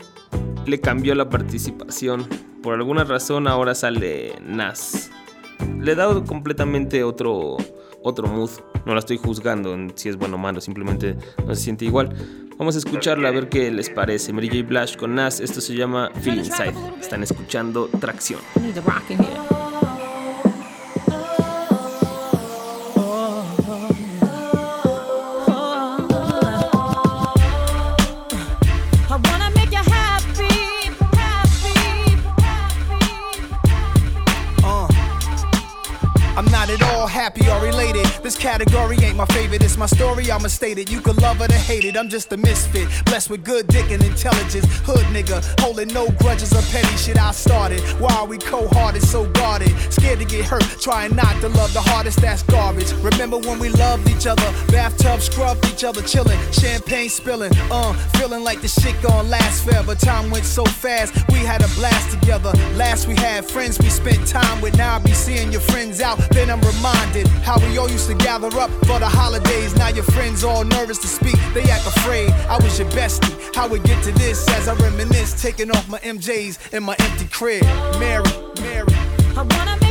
le 0.67 0.81
cambió 0.81 1.15
la 1.15 1.29
participación. 1.31 2.27
Por 2.63 2.75
alguna 2.75 3.05
razón 3.05 3.47
ahora 3.47 3.75
sale 3.75 4.33
Nas. 4.45 5.11
Le 5.79 5.93
he 5.93 5.95
dado 5.95 6.25
completamente 6.25 7.05
otro, 7.05 7.57
otro 8.03 8.27
mood. 8.27 8.51
No 8.85 8.95
la 8.95 8.99
estoy 8.99 9.19
juzgando 9.19 9.75
en 9.75 9.93
si 9.95 10.09
es 10.09 10.17
bueno 10.17 10.37
o 10.37 10.39
malo, 10.39 10.61
simplemente 10.61 11.17
no 11.47 11.55
se 11.55 11.63
siente 11.63 11.85
igual. 11.85 12.17
Vamos 12.59 12.75
a 12.75 12.79
escucharla 12.79 13.29
a 13.29 13.33
ver 13.33 13.49
qué 13.49 13.71
les 13.71 13.91
parece. 13.91 14.33
Mary 14.33 14.49
J. 14.49 14.63
Blige 14.63 14.97
con 14.97 15.15
Nas. 15.15 15.41
Esto 15.41 15.61
se 15.61 15.75
llama 15.75 16.11
Feel 16.23 16.39
Inside. 16.39 16.75
Están 17.01 17.23
escuchando 17.23 17.89
Tracción. 18.01 18.41
happy, 37.27 37.46
related. 37.77 38.07
This 38.23 38.37
category 38.37 38.97
ain't 39.03 39.17
my 39.17 39.27
favorite. 39.27 39.63
It's 39.63 39.77
my 39.77 39.87
story, 39.87 40.31
I'ma 40.31 40.49
state 40.49 40.79
it. 40.79 40.91
You 40.91 41.01
can 41.01 41.17
love 41.17 41.41
it 41.41 41.53
or 41.53 41.59
hate 41.59 41.85
it. 41.85 41.97
I'm 41.97 42.09
just 42.09 42.33
a 42.33 42.37
misfit. 42.37 42.89
Blessed 43.05 43.31
with 43.31 43.45
good 43.45 43.67
dick 43.69 43.91
and 43.91 44.03
intelligence. 44.03 44.67
Hood 44.85 45.05
nigga, 45.13 45.39
holding 45.61 45.89
no 45.89 46.09
grudges 46.23 46.53
or 46.53 46.63
petty 46.73 46.97
shit 46.97 47.19
I 47.19 47.33
started. 47.33 47.81
Why 48.01 48.15
are 48.15 48.27
we 48.27 48.39
cold 48.39 48.73
hearted, 48.73 49.03
so 49.03 49.27
guarded? 49.33 49.71
Scared 49.93 50.19
to 50.21 50.25
get 50.25 50.45
hurt, 50.45 50.65
trying 50.81 51.15
not 51.15 51.35
to 51.41 51.49
love 51.49 51.73
the 51.75 51.81
hardest, 51.81 52.21
that's 52.21 52.43
garbage. 52.45 52.93
Remember 53.03 53.39
when 53.39 53.59
we 53.59 53.69
loved 53.69 54.09
each 54.09 54.27
other? 54.27 54.49
Bathtub 54.69 55.21
scrubbed 55.21 55.67
each 55.67 55.85
other, 55.85 56.03
chilling. 56.03 56.39
Champagne 56.53 57.09
spilling, 57.09 57.53
uh, 57.71 57.93
feeling 58.19 58.43
like 58.43 58.61
the 58.61 58.69
shit 58.69 59.01
gon' 59.03 59.29
last 59.29 59.65
forever. 59.65 59.95
Time 59.95 60.31
went 60.31 60.45
so 60.45 60.65
fast, 60.65 61.15
we 61.29 61.39
had 61.39 61.63
a 61.63 61.69
blast 61.75 62.19
together. 62.19 62.53
Last 62.75 63.07
we 63.07 63.15
had 63.17 63.45
friends 63.45 63.79
we 63.79 63.89
spent 63.89 64.27
time 64.27 64.61
with. 64.61 64.77
Now 64.77 64.97
I 64.97 64.99
be 64.99 65.13
seeing 65.13 65.53
your 65.53 65.61
friends 65.61 66.01
out, 66.01 66.19
then 66.31 66.51
I'm 66.51 66.61
reminded 66.61 67.27
how 67.45 67.59
we 67.69 67.79
all 67.79 67.91
used 67.91 68.09
to 68.09 68.15
gather 68.15 68.49
up 68.59 68.71
for 68.87 68.99
the 68.99 69.09
holidays. 69.09 69.75
Now 69.77 69.89
your 69.89 70.05
friends 70.05 70.45
all 70.45 70.65
nervous 70.65 70.99
to 70.99 71.07
speak, 71.07 71.37
they 71.55 71.63
act 71.71 71.87
afraid. 71.87 72.31
I 72.49 72.57
was 72.63 72.79
your 72.79 72.89
bestie. 72.91 73.35
How 73.55 73.69
we 73.69 73.79
get 73.81 74.03
to 74.05 74.13
this 74.13 74.49
as 74.51 74.69
I 74.69 74.75
reminisce, 74.75 75.41
taking 75.41 75.71
off 75.71 75.89
my 75.89 75.99
MJs 76.01 76.75
in 76.75 76.83
my 76.83 76.97
empty 76.99 77.27
crib. 77.27 77.65
Mary, 77.99 78.25
Mary. 78.61 78.95
I 79.37 79.43
wanna 79.43 79.86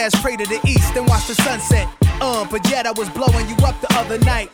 Jazz, 0.00 0.14
pray 0.22 0.34
to 0.34 0.46
the 0.46 0.58
east, 0.66 0.96
and 0.96 1.06
watch 1.06 1.26
the 1.26 1.34
sunset. 1.34 1.86
Uh, 2.22 2.46
but 2.50 2.66
yet 2.70 2.86
I 2.86 2.92
was 2.92 3.10
blowing 3.10 3.46
you 3.50 3.56
up 3.56 3.78
the 3.82 3.88
other 3.98 4.18
night. 4.20 4.48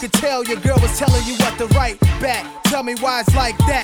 Could 0.00 0.12
tell 0.12 0.42
your 0.42 0.58
girl 0.58 0.76
was 0.82 0.98
telling 0.98 1.24
you 1.24 1.34
what 1.34 1.56
to 1.58 1.66
write 1.76 2.00
back. 2.20 2.44
Tell 2.64 2.82
me 2.82 2.96
why 2.98 3.20
it's 3.20 3.32
like 3.36 3.56
that. 3.58 3.77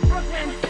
Brooklyn. 0.00 0.61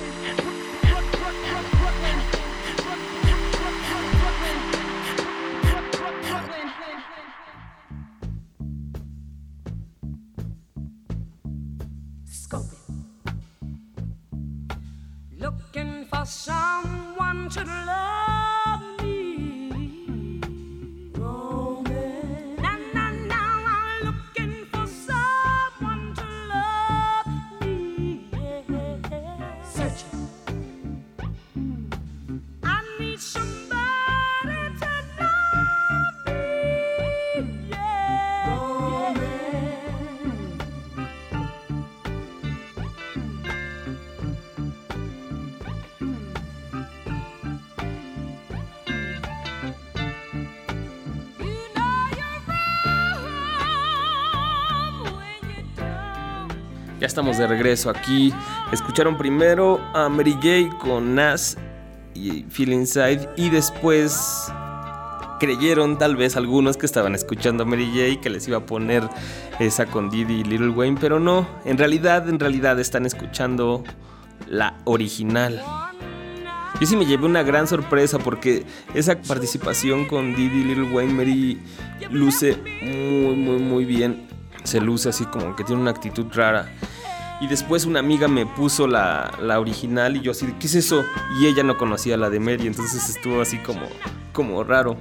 Estamos 57.12 57.36
de 57.36 57.46
regreso 57.46 57.90
aquí. 57.90 58.32
Escucharon 58.72 59.18
primero 59.18 59.78
a 59.92 60.08
Mary 60.08 60.32
J 60.32 60.78
con 60.78 61.14
Nas 61.14 61.58
y 62.14 62.44
Feel 62.48 62.72
Inside 62.72 63.28
y 63.36 63.50
después 63.50 64.50
creyeron 65.38 65.98
tal 65.98 66.16
vez 66.16 66.36
algunos 66.38 66.78
que 66.78 66.86
estaban 66.86 67.14
escuchando 67.14 67.64
a 67.64 67.66
Mary 67.66 67.90
J 67.92 68.22
que 68.22 68.30
les 68.30 68.48
iba 68.48 68.56
a 68.56 68.64
poner 68.64 69.06
esa 69.58 69.84
con 69.84 70.08
Diddy 70.08 70.40
y 70.40 70.44
Little 70.44 70.70
Wayne, 70.70 70.96
pero 70.98 71.20
no, 71.20 71.46
en 71.66 71.76
realidad, 71.76 72.26
en 72.30 72.40
realidad 72.40 72.80
están 72.80 73.04
escuchando 73.04 73.84
la 74.48 74.78
original. 74.84 75.62
Yo 76.80 76.86
sí 76.86 76.96
me 76.96 77.04
llevé 77.04 77.26
una 77.26 77.42
gran 77.42 77.66
sorpresa 77.66 78.18
porque 78.18 78.64
esa 78.94 79.20
participación 79.20 80.06
con 80.06 80.34
Diddy 80.34 80.64
Little 80.64 80.90
Wayne 80.90 81.12
Mary 81.12 81.60
luce 82.10 82.56
muy 82.80 83.36
muy 83.36 83.58
muy 83.58 83.84
bien. 83.84 84.28
Se 84.64 84.80
luce 84.80 85.10
así 85.10 85.26
como 85.26 85.54
que 85.56 85.64
tiene 85.64 85.82
una 85.82 85.90
actitud 85.90 86.26
rara. 86.32 86.70
Y 87.42 87.48
después 87.48 87.84
una 87.86 87.98
amiga 87.98 88.28
me 88.28 88.46
puso 88.46 88.86
la, 88.86 89.32
la 89.42 89.58
original 89.58 90.16
y 90.16 90.20
yo 90.20 90.30
así, 90.30 90.46
¿qué 90.60 90.66
es 90.68 90.76
eso? 90.76 91.04
Y 91.40 91.46
ella 91.46 91.64
no 91.64 91.76
conocía 91.76 92.16
la 92.16 92.30
de 92.30 92.38
Mary, 92.38 92.68
entonces 92.68 93.08
estuvo 93.10 93.40
así 93.42 93.58
como, 93.58 93.82
como 94.32 94.62
raro. 94.62 94.96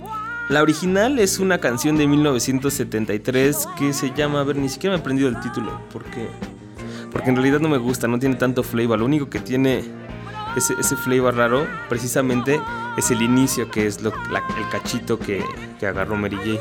La 0.50 0.64
original 0.64 1.20
es 1.20 1.38
una 1.38 1.60
canción 1.60 1.98
de 1.98 2.08
1973 2.08 3.68
que 3.78 3.94
se 3.94 4.12
llama, 4.12 4.42
a 4.42 4.44
ver, 4.44 4.56
ni 4.56 4.70
siquiera 4.70 4.94
me 4.94 4.98
he 4.98 5.02
aprendido 5.02 5.30
el 5.30 5.40
título, 5.40 5.80
porque, 5.94 6.28
porque 7.12 7.30
en 7.30 7.36
realidad 7.36 7.60
no 7.60 7.70
me 7.70 7.78
gusta, 7.78 8.08
no 8.08 8.18
tiene 8.18 8.36
tanto 8.36 8.64
flavor, 8.64 8.98
lo 9.00 9.06
único 9.06 9.30
que 9.30 9.40
tiene 9.40 9.84
ese, 10.58 10.74
ese 10.80 10.96
flavor 10.98 11.36
raro 11.36 11.68
precisamente 11.90 12.60
es 12.98 13.12
el 13.12 13.22
inicio, 13.22 13.70
que 13.70 13.86
es 13.86 14.02
lo- 14.02 14.12
la- 14.32 14.44
el 14.58 14.68
cachito 14.72 15.20
que, 15.20 15.44
que 15.80 15.86
agarró 15.86 16.18
Mary 16.18 16.38
J. 16.38 16.60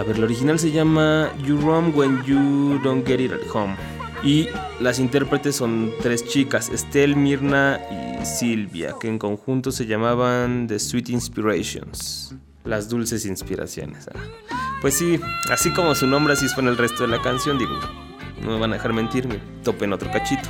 A 0.00 0.04
ver, 0.04 0.16
la 0.18 0.24
original 0.26 0.58
se 0.60 0.70
llama 0.70 1.28
You 1.44 1.56
Run 1.60 1.92
When 1.94 2.22
You 2.22 2.78
Don't 2.84 3.04
Get 3.06 3.18
It 3.20 3.32
at 3.32 3.40
Home. 3.52 3.74
Y 4.22 4.48
las 4.80 4.98
intérpretes 4.98 5.56
son 5.56 5.92
tres 6.02 6.24
chicas, 6.24 6.70
Estelle, 6.70 7.14
Mirna 7.14 7.80
y 7.90 8.24
Silvia, 8.26 8.94
que 9.00 9.08
en 9.08 9.18
conjunto 9.18 9.70
se 9.70 9.86
llamaban 9.86 10.66
The 10.66 10.78
Sweet 10.78 11.10
Inspirations. 11.10 12.34
Las 12.64 12.88
dulces 12.88 13.24
inspiraciones. 13.26 14.08
Pues 14.80 14.94
sí, 14.94 15.20
así 15.50 15.72
como 15.72 15.94
su 15.94 16.06
nombre, 16.06 16.34
así 16.34 16.48
suena 16.48 16.70
el 16.70 16.76
resto 16.76 17.04
de 17.04 17.08
la 17.08 17.22
canción, 17.22 17.58
digo, 17.58 17.78
no 18.42 18.50
me 18.50 18.58
van 18.58 18.72
a 18.72 18.74
dejar 18.74 18.92
mentir, 18.92 19.26
me 19.28 19.38
topen 19.62 19.92
otro 19.92 20.10
cachito. 20.10 20.48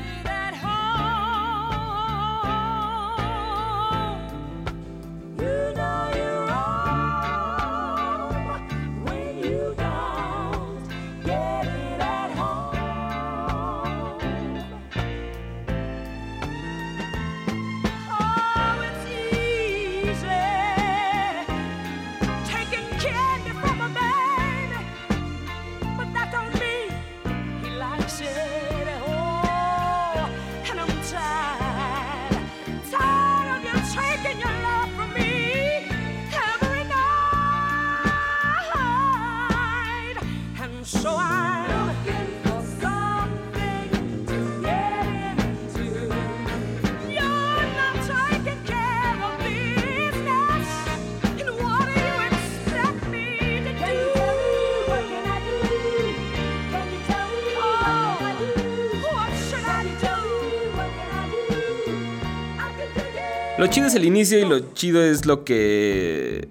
Lo 63.59 63.66
chido 63.66 63.88
es 63.88 63.94
el 63.96 64.04
inicio 64.04 64.38
y 64.38 64.44
lo 64.44 64.72
chido 64.72 65.02
es 65.02 65.26
lo 65.26 65.44
que 65.44 66.48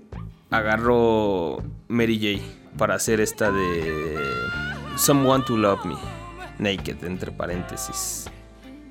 agarró 0.49 1.63
Mary 1.87 2.19
J 2.41 2.77
para 2.77 2.95
hacer 2.95 3.21
esta 3.21 3.49
de 3.49 4.17
Someone 4.97 5.41
to 5.45 5.55
Love 5.55 5.85
Me. 5.85 5.95
naked 6.59 7.01
entre 7.05 7.31
paréntesis. 7.31 8.29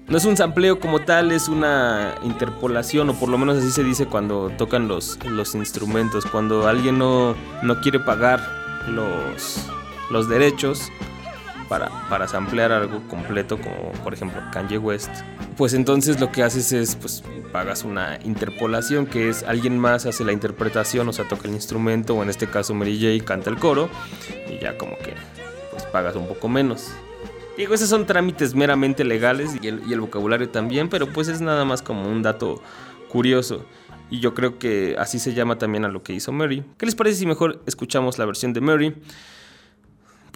No 0.09 0.17
es 0.17 0.25
un 0.25 0.35
sampleo 0.35 0.81
como 0.81 1.01
tal, 1.01 1.31
es 1.31 1.49
una 1.49 2.15
interpolación, 2.23 3.11
o 3.11 3.15
por 3.15 3.29
lo 3.29 3.37
menos 3.37 3.59
así 3.59 3.71
se 3.71 3.85
dice 3.85 4.07
cuando 4.07 4.51
tocan 4.57 4.89
los, 4.89 5.19
los 5.27 5.55
instrumentos. 5.55 6.25
Cuando 6.25 6.69
alguien 6.69 6.97
no, 6.99 7.35
no 7.63 7.81
quiere 7.83 8.01
pagar 8.01 8.41
los, 8.89 9.69
los 10.11 10.27
derechos 10.27 10.91
para, 11.69 11.91
para 12.09 12.29
samplear 12.29 12.73
algo 12.73 13.07
completo, 13.09 13.59
como 13.59 13.93
por 14.05 14.15
ejemplo 14.15 14.41
Kanye 14.53 14.79
West, 14.79 15.11
pues 15.57 15.75
entonces 15.75 16.21
lo 16.21 16.31
que 16.31 16.43
haces 16.43 16.73
es, 16.73 16.97
pues 16.97 17.23
pagas 17.53 17.85
una 17.85 18.19
interpolación, 18.25 19.07
que 19.07 19.29
es 19.29 19.43
alguien 19.43 19.79
más 19.79 20.07
hace 20.07 20.25
la 20.25 20.33
interpretación, 20.33 21.09
o 21.09 21.13
sea, 21.13 21.27
toca 21.27 21.49
el 21.49 21.55
instrumento, 21.55 22.15
o 22.15 22.23
en 22.23 22.31
este 22.31 22.47
caso 22.47 22.75
Mary 22.75 22.99
J 23.01 23.25
canta 23.25 23.51
el 23.51 23.57
coro, 23.57 23.89
y 24.49 24.63
ya 24.63 24.77
como 24.77 24.97
que 24.99 25.15
pues 25.71 25.85
pagas 25.85 26.17
un 26.17 26.27
poco 26.29 26.49
menos. 26.49 26.91
Digo, 27.57 27.73
esos 27.73 27.89
son 27.89 28.05
trámites 28.05 28.55
meramente 28.55 29.03
legales 29.03 29.57
y 29.63 29.69
el, 29.69 29.83
y 29.89 29.95
el 29.95 30.01
vocabulario 30.01 30.51
también, 30.51 30.91
pero 30.91 31.07
pues 31.07 31.29
es 31.29 31.41
nada 31.41 31.65
más 31.65 31.81
como 31.81 32.07
un 32.07 32.23
dato 32.23 32.63
curioso. 33.09 33.65
Y 34.11 34.21
yo 34.21 34.35
creo 34.35 34.59
que 34.59 34.95
así 34.99 35.19
se 35.19 35.33
llama 35.33 35.59
también 35.59 35.85
a 35.85 35.89
lo 35.89 36.03
que 36.03 36.13
hizo 36.13 36.33
Mary. 36.33 36.63
¿Qué 36.77 36.87
les 36.87 36.95
parece 36.95 37.17
si 37.17 37.27
mejor 37.27 37.63
escuchamos 37.67 38.19
la 38.19 38.27
versión 38.27 38.53
de 38.53 38.61
Mary? 38.61 38.95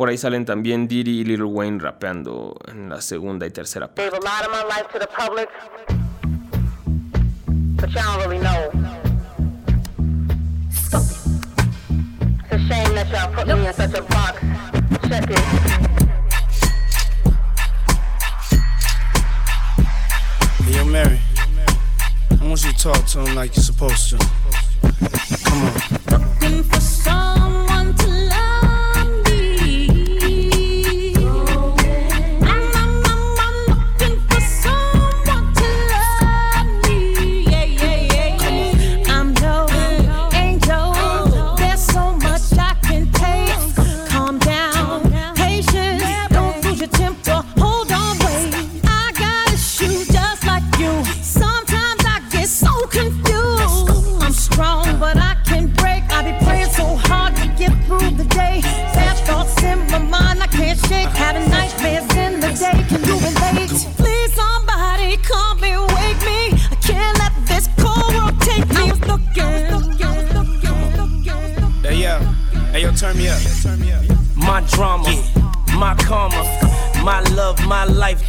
Por 0.00 0.08
ahí 0.08 0.16
salen 0.16 0.46
también 0.46 0.88
Diddy 0.88 1.20
y 1.20 1.24
Lil 1.24 1.42
Wayne 1.42 1.78
rapeando 1.78 2.56
en 2.68 2.88
la 2.88 3.02
segunda 3.02 3.46
y 3.46 3.50
tercera 3.50 3.86
parte. 3.86 4.02
Gave 4.02 4.16
a 4.16 4.20
lot 4.20 4.46
of 4.46 4.50
my 4.50 4.62
life 4.66 4.88
to 4.94 4.98
the 4.98 5.06
public, 5.06 5.50
but 7.76 7.90
y'all 7.90 8.18
don't 8.18 8.26
really 8.26 8.42
know. 8.42 8.70
It's 12.40 12.50
a 12.50 12.58
shame 12.66 12.94
that 12.94 13.10
y'all 13.10 13.30
put 13.34 13.46
me 13.46 13.66
in 13.66 13.74
such 13.74 13.92
a 13.92 14.00
box. 14.00 14.40
Check 15.06 15.28
it. 15.28 15.38
Hey, 20.64 20.76
yo, 20.76 20.84
Mary. 20.86 21.20
I 22.40 22.46
want 22.48 22.64
you 22.64 22.72
to 22.72 22.78
talk 22.78 23.04
to 23.04 23.20
him 23.20 23.34
like 23.34 23.54
you're 23.54 23.62
supposed 23.62 24.08
to. 24.08 24.16
Come 25.44 25.62
on. 25.62 25.74
Looking 26.08 26.62
for 26.62 26.80
someone 26.80 27.94
to 27.96 28.06
love 28.06 28.49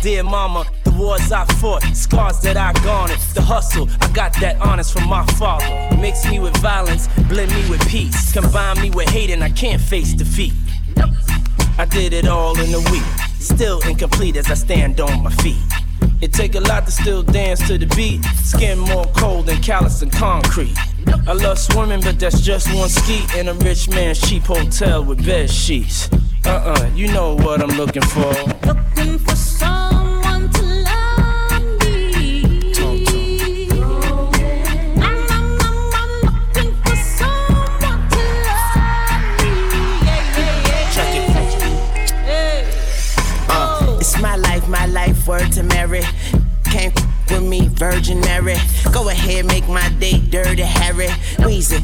dear 0.01 0.23
mama. 0.23 0.65
The 0.83 0.91
wars 0.91 1.31
I 1.31 1.45
fought, 1.45 1.83
scars 1.95 2.39
that 2.41 2.57
I 2.57 2.73
garnered. 2.83 3.19
The 3.33 3.41
hustle, 3.41 3.87
I 4.01 4.11
got 4.11 4.33
that 4.41 4.59
honest 4.59 4.93
from 4.93 5.07
my 5.07 5.25
father. 5.37 5.95
Mix 5.97 6.29
me 6.29 6.39
with 6.39 6.57
violence, 6.57 7.07
blend 7.29 7.53
me 7.53 7.69
with 7.69 7.87
peace. 7.87 8.33
Combine 8.33 8.81
me 8.81 8.89
with 8.89 9.09
hate, 9.09 9.29
and 9.29 9.43
I 9.43 9.49
can't 9.49 9.81
face 9.81 10.13
defeat. 10.13 10.53
I 11.77 11.85
did 11.85 12.13
it 12.13 12.27
all 12.27 12.59
in 12.59 12.73
a 12.73 12.91
week, 12.91 13.03
still 13.39 13.79
incomplete 13.87 14.35
as 14.35 14.49
I 14.51 14.55
stand 14.55 14.99
on 14.99 15.23
my 15.23 15.31
feet. 15.31 15.61
It 16.19 16.33
take 16.33 16.55
a 16.55 16.59
lot 16.59 16.85
to 16.85 16.91
still 16.91 17.23
dance 17.23 17.65
to 17.67 17.77
the 17.77 17.87
beat. 17.95 18.23
Skin 18.43 18.77
more 18.77 19.05
cold 19.15 19.47
than 19.47 19.61
callous 19.61 20.01
and 20.01 20.11
concrete. 20.11 20.75
I 21.27 21.33
love 21.33 21.57
swimming, 21.57 22.01
but 22.01 22.19
that's 22.19 22.41
just 22.41 22.73
one 22.75 22.89
ski 22.89 23.25
in 23.37 23.47
a 23.47 23.53
rich 23.53 23.89
man's 23.89 24.19
cheap 24.21 24.43
hotel 24.43 25.03
with 25.03 25.25
bed 25.25 25.49
sheets. 25.49 26.09
Uh-uh, 26.45 26.89
you 26.95 27.07
know 27.11 27.35
what 27.35 27.61
I'm 27.61 27.75
looking 27.77 28.03
for. 28.03 28.33
Me, 47.51 47.67
Virgin 47.67 48.21
Mary. 48.21 48.55
Go 48.93 49.09
ahead, 49.09 49.45
make 49.45 49.67
my 49.67 49.87
day 49.99 50.19
dirty, 50.19 50.63
Harry. 50.63 51.07
Weezy. 51.43 51.79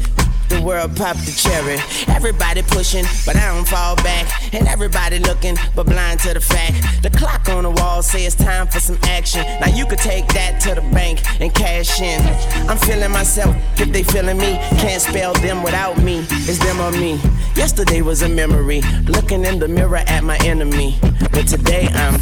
The 0.48 0.62
world 0.62 0.96
popped 0.96 1.26
the 1.26 1.32
cherry. 1.32 1.76
Everybody 2.16 2.62
pushing, 2.62 3.04
but 3.26 3.36
I 3.36 3.54
don't 3.54 3.68
fall 3.68 3.96
back. 3.96 4.54
And 4.54 4.66
everybody 4.66 5.18
looking, 5.18 5.56
but 5.76 5.84
blind 5.84 6.20
to 6.20 6.32
the 6.32 6.40
fact. 6.40 7.02
The 7.02 7.10
clock 7.10 7.50
on 7.50 7.64
the 7.64 7.70
wall 7.70 8.02
say 8.02 8.24
it's 8.24 8.34
time 8.34 8.66
for 8.66 8.80
some 8.80 8.96
action. 9.02 9.42
Now 9.60 9.68
you 9.68 9.84
could 9.84 9.98
take 9.98 10.26
that 10.28 10.58
to 10.62 10.74
the 10.74 10.80
bank 10.80 11.20
and 11.38 11.54
cash 11.54 12.00
in. 12.00 12.18
I'm 12.66 12.78
feeling 12.78 13.10
myself, 13.10 13.54
if 13.78 13.92
they 13.92 14.02
feeling 14.02 14.38
me, 14.38 14.56
can't 14.80 15.02
spell 15.02 15.34
them 15.34 15.62
without 15.62 15.98
me. 16.02 16.24
It's 16.48 16.58
them 16.64 16.80
or 16.80 16.92
me. 16.92 17.20
Yesterday 17.54 18.00
was 18.00 18.22
a 18.22 18.28
memory, 18.28 18.80
looking 19.04 19.44
in 19.44 19.58
the 19.58 19.68
mirror 19.68 20.02
at 20.06 20.24
my 20.24 20.38
enemy. 20.38 20.98
But 21.30 21.46
today 21.46 21.88
I'm 21.92 22.18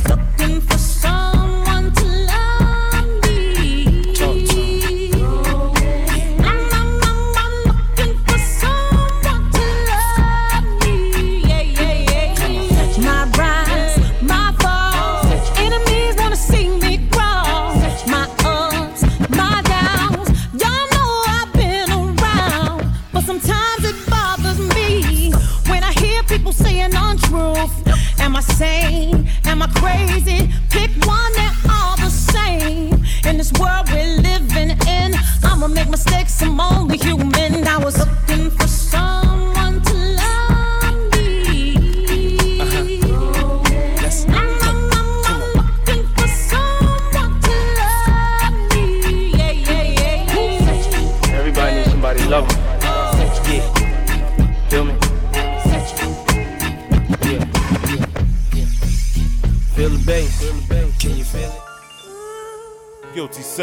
Looking 0.46 0.60
for 0.60 0.75
insane? 28.56 29.28
Am 29.44 29.60
I 29.60 29.66
crazy? 29.66 30.50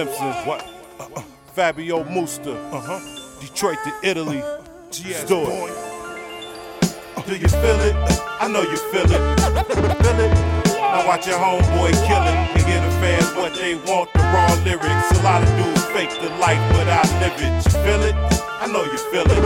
Simpson. 0.06 0.34
What? 0.46 0.68
Uh, 1.00 1.08
uh, 1.16 1.22
Fabio 1.54 2.04
Musta. 2.04 2.52
Uh 2.72 2.80
huh. 2.80 3.40
Detroit 3.40 3.78
to 3.86 3.94
Italy. 4.04 4.44
Do 4.92 5.48
it. 5.48 5.74
Do 7.26 7.36
you 7.40 7.48
feel 7.48 7.80
it? 7.80 7.96
I 8.42 8.50
know 8.52 8.62
you 8.62 8.76
feel 8.92 9.08
it. 9.08 9.24
Feel 10.04 10.20
it? 10.20 10.34
Now 10.76 11.08
watch 11.08 11.26
your 11.26 11.40
homeboy 11.40 11.94
kill 12.04 12.24
it 12.28 12.36
and 12.36 12.66
get 12.68 12.84
the 12.84 12.92
fans 13.00 13.32
what 13.36 13.56
they 13.56 13.76
want. 13.88 14.12
The 14.14 14.20
raw 14.20 14.54
lyrics. 14.66 15.20
A 15.20 15.24
lot 15.24 15.42
of 15.42 15.50
dudes 15.56 15.86
fake 15.96 16.12
the 16.20 16.30
life, 16.36 16.60
but 16.76 16.88
I 16.90 17.02
live 17.24 17.40
it. 17.40 17.64
You 17.64 17.72
feel 17.84 18.04
it? 18.04 18.16
I 18.60 18.68
know 18.68 18.84
you 18.84 18.98
feel 19.08 19.24
it. 19.24 19.40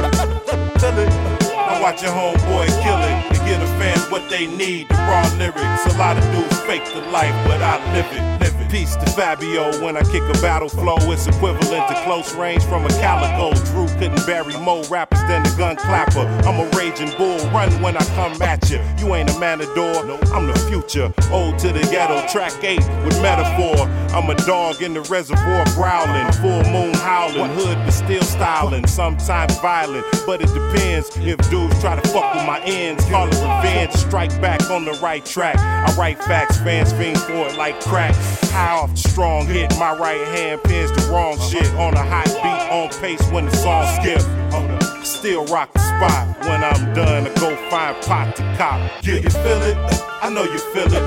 Feel 0.82 0.97
it? 0.97 1.10
Now 1.53 1.82
watch 1.84 2.01
your 2.01 2.12
homeboy 2.12 2.68
kill 2.82 2.97
it 2.97 3.14
and 3.30 3.41
get 3.45 3.60
the 3.60 3.68
fans 3.78 4.10
what 4.10 4.28
they 4.30 4.47
need. 4.47 4.89
The 4.89 4.95
raw 4.95 5.30
lyrics. 5.38 5.86
A 5.93 5.97
lot 5.99 6.18
of 6.18 6.24
dudes 6.34 6.60
fake 6.62 6.86
the 6.95 7.01
life, 7.12 7.36
but 7.45 7.62
I 7.62 7.78
live 7.93 8.08
it. 8.12 8.47
Peace 8.70 8.97
to 8.97 9.05
Fabio 9.11 9.72
when 9.82 9.95
I 9.95 10.01
kick 10.03 10.24
a 10.24 10.41
battle 10.41 10.68
flow. 10.68 10.97
It's 11.11 11.26
equivalent 11.26 11.88
to 11.88 12.03
close 12.03 12.36
range 12.36 12.63
from 12.65 12.86
a 12.86 12.89
calico. 12.89 13.53
Drew 13.65 13.88
couldn't 13.97 14.26
bury 14.26 14.57
more 14.57 14.84
rappers 14.86 15.22
than 15.22 15.43
the 15.43 15.55
gun 15.57 15.78
clapper. 15.78 16.28
I'm 16.45 16.59
a 16.59 16.70
raging 16.78 17.11
bull, 17.18 17.38
run 17.51 17.72
when 17.82 17.95
I 17.95 18.03
come 18.15 18.41
at 18.41 18.70
you. 18.70 18.82
You 18.97 19.15
ain't 19.15 19.30
a 19.30 19.39
matador, 19.39 20.03
I'm 20.34 20.47
the 20.47 20.59
future. 20.70 21.13
Old 21.32 21.57
to 21.59 21.72
the 21.72 21.82
ghetto, 21.89 22.28
track 22.28 22.61
8 22.61 22.80
with 23.05 23.22
metaphor. 23.22 23.88
I'm 24.13 24.30
a 24.30 24.36
dog 24.45 24.82
in 24.82 24.93
the 24.93 25.01
reservoir 25.01 25.63
growling, 25.76 26.32
full 26.34 26.63
moon 26.72 26.93
howling, 26.95 27.51
hood 27.51 27.78
but 27.86 27.91
still 27.91 28.24
styling. 28.24 28.86
Sometimes 28.88 29.57
violent, 29.59 30.05
but 30.26 30.41
it 30.41 30.53
depends 30.53 31.15
if 31.18 31.38
dudes 31.49 31.80
try 31.80 31.99
to 31.99 32.07
fuck 32.09 32.36
with 32.36 32.45
my 32.45 32.59
ends. 32.65 33.03
Call 33.05 33.28
it 33.28 33.36
revenge, 33.36 33.93
strike 33.93 34.41
back 34.41 34.70
on 34.70 34.84
the 34.84 34.93
right 34.93 35.24
track. 35.26 35.57
I 35.57 35.93
write 35.95 36.22
facts, 36.24 36.57
fans 36.57 36.91
fiend 36.91 37.20
for 37.20 37.47
it 37.47 37.55
like 37.55 37.80
crack. 37.82 38.15
High 38.58 38.74
off 38.74 38.89
the 38.89 38.97
strong 38.97 39.45
hit, 39.45 39.70
my 39.78 39.93
right 39.93 40.26
hand 40.34 40.64
pins 40.64 40.89
the 40.89 41.14
wrong 41.14 41.38
shit 41.38 41.70
on 41.76 41.93
a 41.93 42.01
hot 42.01 42.26
beat 42.41 42.62
on 42.74 42.89
pace 42.99 43.22
when 43.30 43.45
the 43.45 43.55
song 43.55 43.86
skip. 44.01 44.18
Still 45.05 45.45
rock 45.45 45.72
the 45.74 45.80
spot 45.86 46.26
when 46.49 46.64
I'm 46.64 46.91
done. 46.95 47.28
I 47.28 47.34
go 47.36 47.55
find 47.70 47.93
pot 48.01 48.36
to 48.38 48.41
cop. 48.58 48.82
Yeah, 49.05 49.22
you 49.22 49.30
feel 49.30 49.62
it? 49.62 49.78
I 50.26 50.34
know 50.34 50.41
you 50.41 50.58
feel 50.74 50.89
it. 50.89 51.05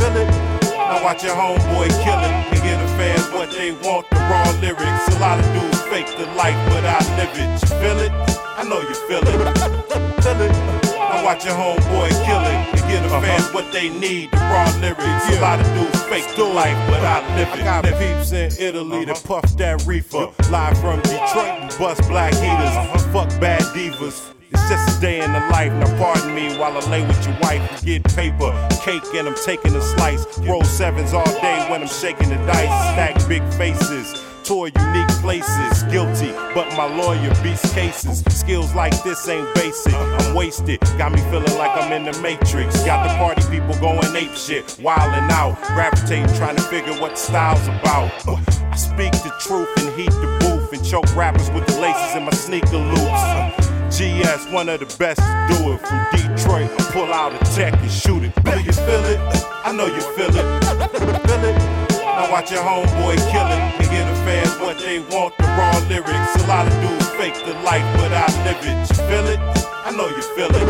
Feel 0.00 0.16
it? 0.16 0.30
Now 0.72 1.04
watch 1.04 1.22
your 1.22 1.36
homeboy 1.36 1.92
kill 2.00 2.20
it 2.24 2.32
and 2.48 2.62
get 2.64 2.80
the 2.80 2.88
fans 2.96 3.28
what 3.36 3.50
they 3.50 3.72
want. 3.84 4.08
The 4.08 4.16
raw 4.32 4.48
lyrics. 4.64 5.12
A 5.12 5.20
lot 5.20 5.38
of 5.40 5.44
dudes 5.52 5.82
fake 5.92 6.08
the 6.16 6.24
life, 6.40 6.56
but 6.72 6.88
I 6.88 6.96
live 7.20 7.36
it. 7.36 7.52
You 7.60 7.68
feel 7.84 8.00
it? 8.00 8.12
I 8.56 8.64
know 8.64 8.80
you 8.80 8.96
feel 9.04 9.20
it. 9.20 10.24
Feel 10.24 10.40
it? 10.40 10.52
Now 10.96 11.22
watch 11.22 11.44
your 11.44 11.52
homeboy 11.52 12.08
kill 12.24 12.40
it 12.40 12.71
give 12.92 13.02
the 13.08 13.16
uh-huh. 13.16 13.26
fans 13.26 13.54
what 13.54 13.72
they 13.72 13.88
need. 13.88 14.30
The 14.30 14.36
raw 14.36 14.68
lyrics. 14.80 15.28
A 15.32 15.40
lot 15.40 15.60
of 15.60 15.66
dudes 15.74 16.02
fake 16.04 16.28
the 16.36 16.44
life, 16.44 16.76
but 16.88 17.00
I 17.00 17.18
live 17.36 17.48
it. 17.48 17.60
I 17.60 17.64
got 17.64 17.84
peeps 17.84 18.32
in 18.32 18.52
Italy 18.60 19.04
that 19.06 19.16
uh-huh. 19.16 19.40
puff 19.40 19.56
that 19.56 19.86
reefer. 19.86 20.28
Live 20.50 20.78
from 20.78 21.00
Detroit 21.00 21.56
and 21.62 21.78
bust 21.78 22.02
black 22.08 22.34
heaters. 22.34 22.76
Uh-huh. 22.76 22.98
Fuck 23.12 23.40
bad 23.40 23.62
divas. 23.74 24.32
It's 24.50 24.68
just 24.68 24.98
a 24.98 25.00
day 25.00 25.24
in 25.24 25.32
the 25.32 25.40
life. 25.48 25.72
Now 25.72 25.98
pardon 25.98 26.34
me 26.34 26.56
while 26.58 26.76
I 26.76 26.90
lay 26.90 27.06
with 27.06 27.24
your 27.26 27.36
wife 27.40 27.64
and 27.72 27.86
get 27.86 28.04
paper, 28.14 28.52
cake, 28.82 29.02
and 29.14 29.26
I'm 29.26 29.36
taking 29.44 29.74
a 29.74 29.80
slice. 29.80 30.26
Roll 30.40 30.64
sevens 30.64 31.14
all 31.14 31.24
day 31.40 31.66
when 31.70 31.80
I'm 31.80 31.88
shaking 31.88 32.28
the 32.28 32.36
dice. 32.46 32.74
Stack 32.92 33.26
big 33.28 33.42
faces. 33.54 34.31
Tour 34.44 34.68
unique 34.68 35.08
places, 35.20 35.84
guilty, 35.84 36.32
but 36.52 36.68
my 36.76 36.84
lawyer 36.84 37.32
beats 37.44 37.72
cases. 37.72 38.24
Skills 38.28 38.74
like 38.74 39.00
this 39.04 39.28
ain't 39.28 39.46
basic. 39.54 39.94
I'm 39.94 40.34
wasted, 40.34 40.80
got 40.98 41.12
me 41.12 41.20
feeling 41.30 41.56
like 41.58 41.70
I'm 41.80 41.92
in 41.92 42.04
the 42.04 42.18
matrix. 42.20 42.82
Got 42.84 43.06
the 43.06 43.14
party 43.18 43.42
people 43.48 43.74
going 43.78 44.16
ape 44.16 44.34
shit, 44.34 44.64
wildin' 44.80 45.30
out, 45.30 45.56
gravitating, 45.74 46.26
trying 46.34 46.56
to 46.56 46.62
figure 46.62 46.92
what 47.00 47.12
the 47.12 47.16
style's 47.16 47.66
about. 47.68 48.10
I 48.26 48.76
speak 48.76 49.12
the 49.12 49.32
truth 49.38 49.68
and 49.76 49.94
heat 49.98 50.10
the 50.10 50.38
booth 50.40 50.72
and 50.72 50.84
choke 50.84 51.14
rappers 51.14 51.48
with 51.50 51.64
the 51.66 51.80
laces 51.80 52.16
in 52.16 52.24
my 52.24 52.32
sneaker 52.32 52.78
loops. 52.78 53.68
GS, 53.96 54.50
one 54.50 54.68
of 54.68 54.80
the 54.80 54.96
best 54.98 55.20
to 55.20 55.46
do 55.50 55.72
it 55.72 55.78
from 55.86 56.04
Detroit. 56.10 56.68
I 56.80 56.92
pull 56.92 57.12
out 57.12 57.32
a 57.34 57.38
tech 57.54 57.74
and 57.74 57.90
shoot 57.90 58.24
it. 58.24 58.34
Do 58.42 58.58
you 58.60 58.72
feel 58.72 59.04
it? 59.04 59.20
I 59.64 59.72
know 59.72 59.86
you 59.86 60.00
feel 60.16 60.30
it. 60.30 61.28
Feel 61.28 61.44
it? 61.44 61.81
Now 62.22 62.30
watch 62.30 62.52
your 62.52 62.62
homeboy 62.62 63.18
kill 63.34 63.50
it 63.50 63.58
and 63.58 63.90
give 63.90 64.06
the 64.06 64.14
fans 64.22 64.54
what 64.62 64.78
they 64.78 65.00
want. 65.10 65.36
The 65.38 65.44
raw 65.58 65.74
lyrics. 65.90 66.36
A 66.38 66.46
lot 66.46 66.70
of 66.70 66.74
dudes 66.78 67.10
fake 67.18 67.34
the 67.44 67.52
life, 67.66 67.82
but 67.98 68.14
I 68.14 68.30
live 68.46 68.62
it. 68.62 68.78
You 68.78 68.96
feel 69.10 69.26
it? 69.26 69.40
I 69.82 69.90
know 69.90 70.06
you 70.06 70.22
feel 70.38 70.46
it. 70.54 70.62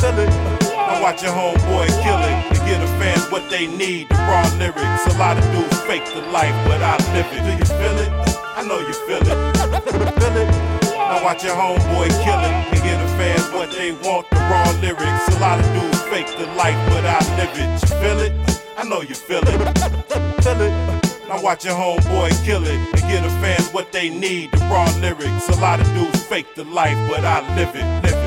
Feel 0.00 0.18
it? 0.18 0.32
Now 0.72 1.02
watch 1.02 1.22
your 1.22 1.32
homeboy 1.36 1.92
kill 2.00 2.16
it 2.24 2.36
and 2.48 2.60
give 2.64 2.80
the 2.80 2.88
fans 2.96 3.30
what 3.30 3.50
they 3.50 3.66
need. 3.66 4.08
The 4.08 4.16
raw 4.16 4.48
lyrics. 4.56 5.04
A 5.12 5.18
lot 5.18 5.36
of 5.36 5.44
dudes 5.52 5.78
fake 5.82 6.06
the 6.06 6.22
life, 6.32 6.56
but 6.64 6.80
I 6.80 6.96
live 7.12 7.28
it. 7.28 7.44
Do 7.44 7.52
you 7.52 7.68
feel 7.68 7.98
it? 8.00 8.12
I 8.56 8.64
know 8.64 8.80
you 8.80 8.96
feel 9.04 9.20
it. 9.20 9.38
Feel 9.92 10.36
it? 10.40 10.48
Now 10.96 11.22
watch 11.22 11.44
your 11.44 11.52
homeboy 11.54 12.08
kill 12.24 12.40
it 12.48 12.54
and 12.72 12.80
give 12.80 12.96
the 12.96 13.08
fans 13.20 13.44
what 13.52 13.70
they 13.72 13.92
want. 14.08 14.24
The 14.30 14.40
raw 14.48 14.72
lyrics. 14.80 15.36
A 15.36 15.38
lot 15.38 15.60
of 15.60 15.68
dudes 15.76 16.00
fake 16.08 16.32
the 16.38 16.46
life, 16.56 16.80
but 16.88 17.04
I 17.04 17.20
live 17.36 17.52
it. 17.60 17.68
You 17.76 18.00
feel 18.00 18.20
it? 18.24 18.32
I 18.78 18.84
know 18.84 19.02
you 19.02 19.14
feel 19.14 19.42
it. 19.44 20.31
Feel 20.42 20.60
it? 20.60 20.70
Now 21.28 21.40
watch 21.40 21.64
your 21.64 21.74
homeboy 21.74 22.44
kill 22.44 22.64
it 22.64 22.74
and 22.74 23.10
give 23.10 23.22
the 23.22 23.30
fans 23.40 23.68
what 23.70 23.92
they 23.92 24.10
need. 24.10 24.50
The 24.50 24.58
raw 24.64 24.92
lyrics. 24.98 25.48
A 25.48 25.60
lot 25.60 25.80
of 25.80 25.86
dudes 25.94 26.20
fake 26.24 26.54
the 26.56 26.64
life, 26.64 26.98
but 27.08 27.24
I 27.24 27.40
live 27.56 27.76
it. 27.76 28.02
Live 28.02 28.12
it. 28.12 28.21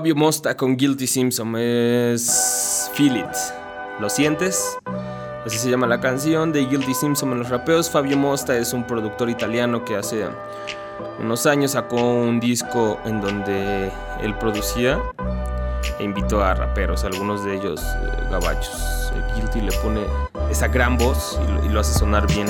Fabio 0.00 0.16
Mosta 0.16 0.56
con 0.56 0.78
Guilty 0.78 1.06
Simpson 1.06 1.56
es 1.56 2.90
Feel 2.94 3.18
It. 3.18 3.36
¿Lo 4.00 4.08
sientes? 4.08 4.78
Así 5.44 5.58
se 5.58 5.68
llama 5.68 5.86
la 5.86 6.00
canción 6.00 6.52
de 6.52 6.64
Guilty 6.64 6.94
Simpson 6.94 7.32
en 7.32 7.40
los 7.40 7.50
rapeos. 7.50 7.90
Fabio 7.90 8.16
Mosta 8.16 8.56
es 8.56 8.72
un 8.72 8.86
productor 8.86 9.28
italiano 9.28 9.84
que 9.84 9.96
hace 9.96 10.24
unos 11.18 11.44
años 11.44 11.72
sacó 11.72 11.96
un 12.02 12.40
disco 12.40 12.98
en 13.04 13.20
donde 13.20 13.92
él 14.22 14.38
producía 14.38 14.98
e 15.98 16.02
invitó 16.02 16.42
a 16.42 16.54
raperos, 16.54 17.04
algunos 17.04 17.44
de 17.44 17.56
ellos 17.56 17.82
eh, 17.82 18.28
gabachos. 18.30 19.12
Guilty 19.36 19.60
le 19.60 19.72
pone 19.82 20.00
esa 20.50 20.68
gran 20.68 20.96
voz 20.96 21.38
y 21.62 21.68
lo 21.68 21.80
hace 21.80 21.92
sonar 21.92 22.26
bien. 22.26 22.46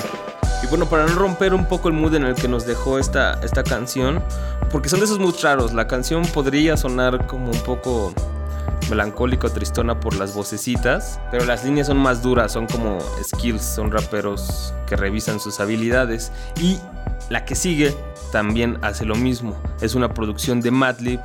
Y 0.63 0.67
bueno, 0.67 0.87
para 0.87 1.07
no 1.07 1.15
romper 1.15 1.55
un 1.55 1.67
poco 1.67 1.89
el 1.89 1.95
mood 1.95 2.15
en 2.15 2.25
el 2.25 2.35
que 2.35 2.49
nos 2.49 2.67
dejó 2.67 2.99
esta, 2.99 3.41
esta 3.43 3.63
canción, 3.63 4.23
porque 4.71 4.89
son 4.89 5.01
de 5.01 5.07
esos 5.07 5.19
moods 5.19 5.43
raros, 5.43 5.73
la 5.73 5.87
canción 5.87 6.23
podría 6.27 6.77
sonar 6.77 7.27
como 7.27 7.51
un 7.51 7.61
poco 7.61 8.13
melancólico, 8.91 9.49
tristona 9.49 9.99
por 9.99 10.17
las 10.17 10.35
vocecitas, 10.35 11.21
pero 11.31 11.45
las 11.45 11.65
líneas 11.65 11.87
son 11.87 11.97
más 11.97 12.23
duras, 12.23 12.53
son 12.53 12.67
como 12.67 12.99
skills, 13.23 13.63
son 13.63 13.91
raperos 13.91 14.75
que 14.87 14.97
revisan 14.97 15.41
sus 15.41 15.61
habilidades. 15.61 16.33
Y 16.61 16.79
la 17.31 17.45
que 17.45 17.55
sigue 17.55 17.95
también 18.33 18.79
hace 18.83 19.05
lo 19.05 19.15
mismo, 19.15 19.57
es 19.81 19.95
una 19.95 20.13
producción 20.13 20.61
de 20.61 20.71
Madlib 20.71 21.21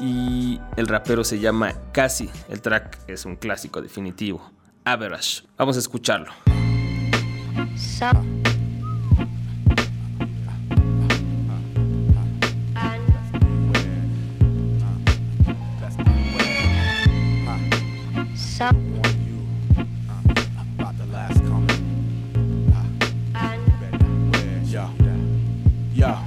y 0.00 0.60
el 0.76 0.86
rapero 0.86 1.24
se 1.24 1.38
llama 1.38 1.74
Casi, 1.92 2.30
el 2.48 2.60
track 2.60 2.98
es 3.08 3.24
un 3.24 3.36
clásico 3.36 3.82
definitivo, 3.82 4.50
Average. 4.84 5.42
Vamos 5.56 5.76
a 5.76 5.80
escucharlo. 5.80 6.32
Yo. 18.64 18.70
Yo. 25.92 26.18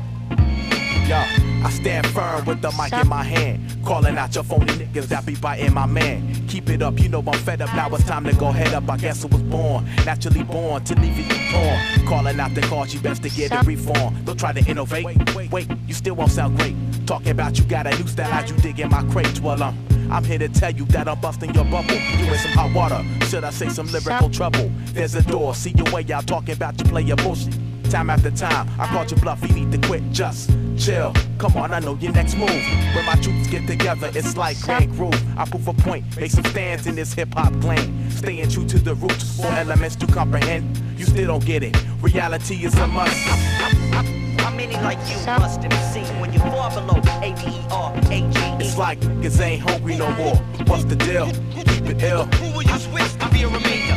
Yo. 1.08 1.24
I 1.64 1.72
stand 1.72 2.06
firm 2.08 2.46
with 2.46 2.62
the 2.62 2.72
mic 2.78 2.94
in 2.94 3.08
my 3.08 3.24
hand. 3.24 3.84
Calling 3.84 4.18
out 4.18 4.36
your 4.36 4.44
phony 4.44 4.66
niggas 4.66 5.06
that 5.06 5.26
be 5.26 5.36
biting 5.36 5.74
my 5.74 5.88
man. 5.88 6.32
Keep 6.48 6.70
it 6.70 6.84
up, 6.84 7.00
you 7.00 7.10
know 7.10 7.24
I'm 7.26 7.40
fed 7.40 7.62
up. 7.62 7.74
Now 7.74 7.90
it's 7.96 8.04
time 8.04 8.26
to 8.26 8.36
go 8.36 8.52
head 8.52 8.74
up. 8.74 8.88
I 8.88 8.98
guess 8.98 9.26
I 9.26 9.28
was 9.30 9.42
born, 9.42 9.86
naturally 10.06 10.44
born 10.44 10.84
to 10.84 10.96
leave 11.00 11.18
you 11.18 11.26
torn. 11.52 12.08
Calling 12.08 12.40
out 12.40 12.54
the 12.54 12.62
cause, 12.62 12.94
you 12.94 13.00
best 13.00 13.24
to 13.24 13.30
get 13.30 13.52
a 13.52 13.66
reform. 13.66 14.24
Don't 14.26 14.38
try 14.38 14.54
to 14.54 14.64
innovate. 14.70 15.06
Wait, 15.34 15.52
wait, 15.52 15.68
you 15.88 15.94
still 15.96 16.16
won't 16.16 16.32
sound 16.32 16.60
great. 16.60 16.76
Talking 17.08 17.32
about 17.32 17.58
you 17.58 17.66
got 17.66 17.88
a 17.88 17.98
new 17.98 18.08
style, 18.08 18.30
how'd 18.30 18.50
you 18.50 18.58
dig 18.58 18.80
in 18.80 18.90
my 18.90 19.02
crate? 19.06 19.40
Well, 19.40 19.64
um, 19.64 19.76
I'm 20.10 20.24
here 20.24 20.40
to 20.40 20.50
tell 20.50 20.72
you 20.72 20.86
that 20.86 21.08
I'm 21.08 21.20
busting 21.20 21.54
your 21.54 21.66
bubble. 21.66 21.94
You 21.94 22.32
in 22.32 22.38
some 22.38 22.52
hot 22.52 22.74
water, 22.74 23.04
should 23.26 23.44
I 23.44 23.50
say 23.50 23.70
some 23.70 23.88
lyrical 23.92 24.30
trouble? 24.30 24.72
There's 24.88 25.16
a 25.16 25.22
door, 25.22 25.54
see 25.56 25.72
your 25.72 25.92
way 25.92 26.06
out 26.12 26.28
talking 26.28 26.56
about 26.56 26.80
you 26.80 26.86
play 26.86 27.02
your 27.02 27.18
bullshit. 27.18 27.58
Time 27.90 28.10
after 28.10 28.32
time, 28.32 28.70
I 28.80 28.88
called 28.88 29.10
you 29.12 29.18
bluff, 29.18 29.42
you 29.42 29.54
need 29.54 29.72
to 29.72 29.88
quit, 29.88 30.04
just 30.12 30.50
chill. 30.78 31.14
Come 31.38 31.56
on, 31.56 31.74
I 31.74 31.80
know 31.80 31.96
your 31.96 32.12
next 32.12 32.36
move. 32.36 32.50
When 32.50 33.06
my 33.06 33.16
troops 33.16 33.48
get 33.48 33.66
together, 33.66 34.12
it's 34.14 34.36
like 34.36 34.60
Grand 34.62 34.92
Groove. 34.92 35.16
I 35.38 35.46
prove 35.46 35.68
a 35.68 35.74
point, 35.74 36.04
make 36.18 36.32
some 36.32 36.44
stands 36.46 36.86
in 36.88 36.96
this 36.96 37.14
hip 37.14 37.34
hop 37.34 37.54
lane. 37.64 38.10
Staying 38.12 38.50
true 38.50 38.66
to 38.68 38.80
the 38.80 38.96
roots, 38.96 39.38
four 39.38 39.52
elements 39.52 39.96
to 39.98 40.08
comprehend. 40.08 40.78
You 40.98 41.06
still 41.06 41.28
don't 41.28 41.46
get 41.46 41.64
it, 41.64 41.78
reality 42.02 42.66
is 42.66 42.76
a 42.76 42.88
must. 42.88 44.27
How 44.58 44.66
many 44.66 44.76
like 44.78 44.98
you 45.08 45.24
must 45.40 45.62
have 45.62 45.94
seen 45.94 46.20
when 46.20 46.34
you 46.34 46.40
fall 46.40 46.72
below 46.74 47.00
A-V-E-R-A-G-E? 47.22 48.66
It's 48.66 48.76
like 48.76 49.00
niggas 49.02 49.40
ain't 49.40 49.62
hungry 49.62 49.96
no 49.98 50.10
more. 50.14 50.36
What's 50.66 50.84
the 50.86 50.96
deal? 50.96 51.28
Keep 51.52 51.90
it 51.92 52.02
ill. 52.02 52.26
Who 52.26 52.58
will 52.58 52.64
you 52.64 52.80
switch 52.80 53.14
to 53.20 53.30
be 53.30 53.44
a 53.44 53.50
remainder? 53.50 53.94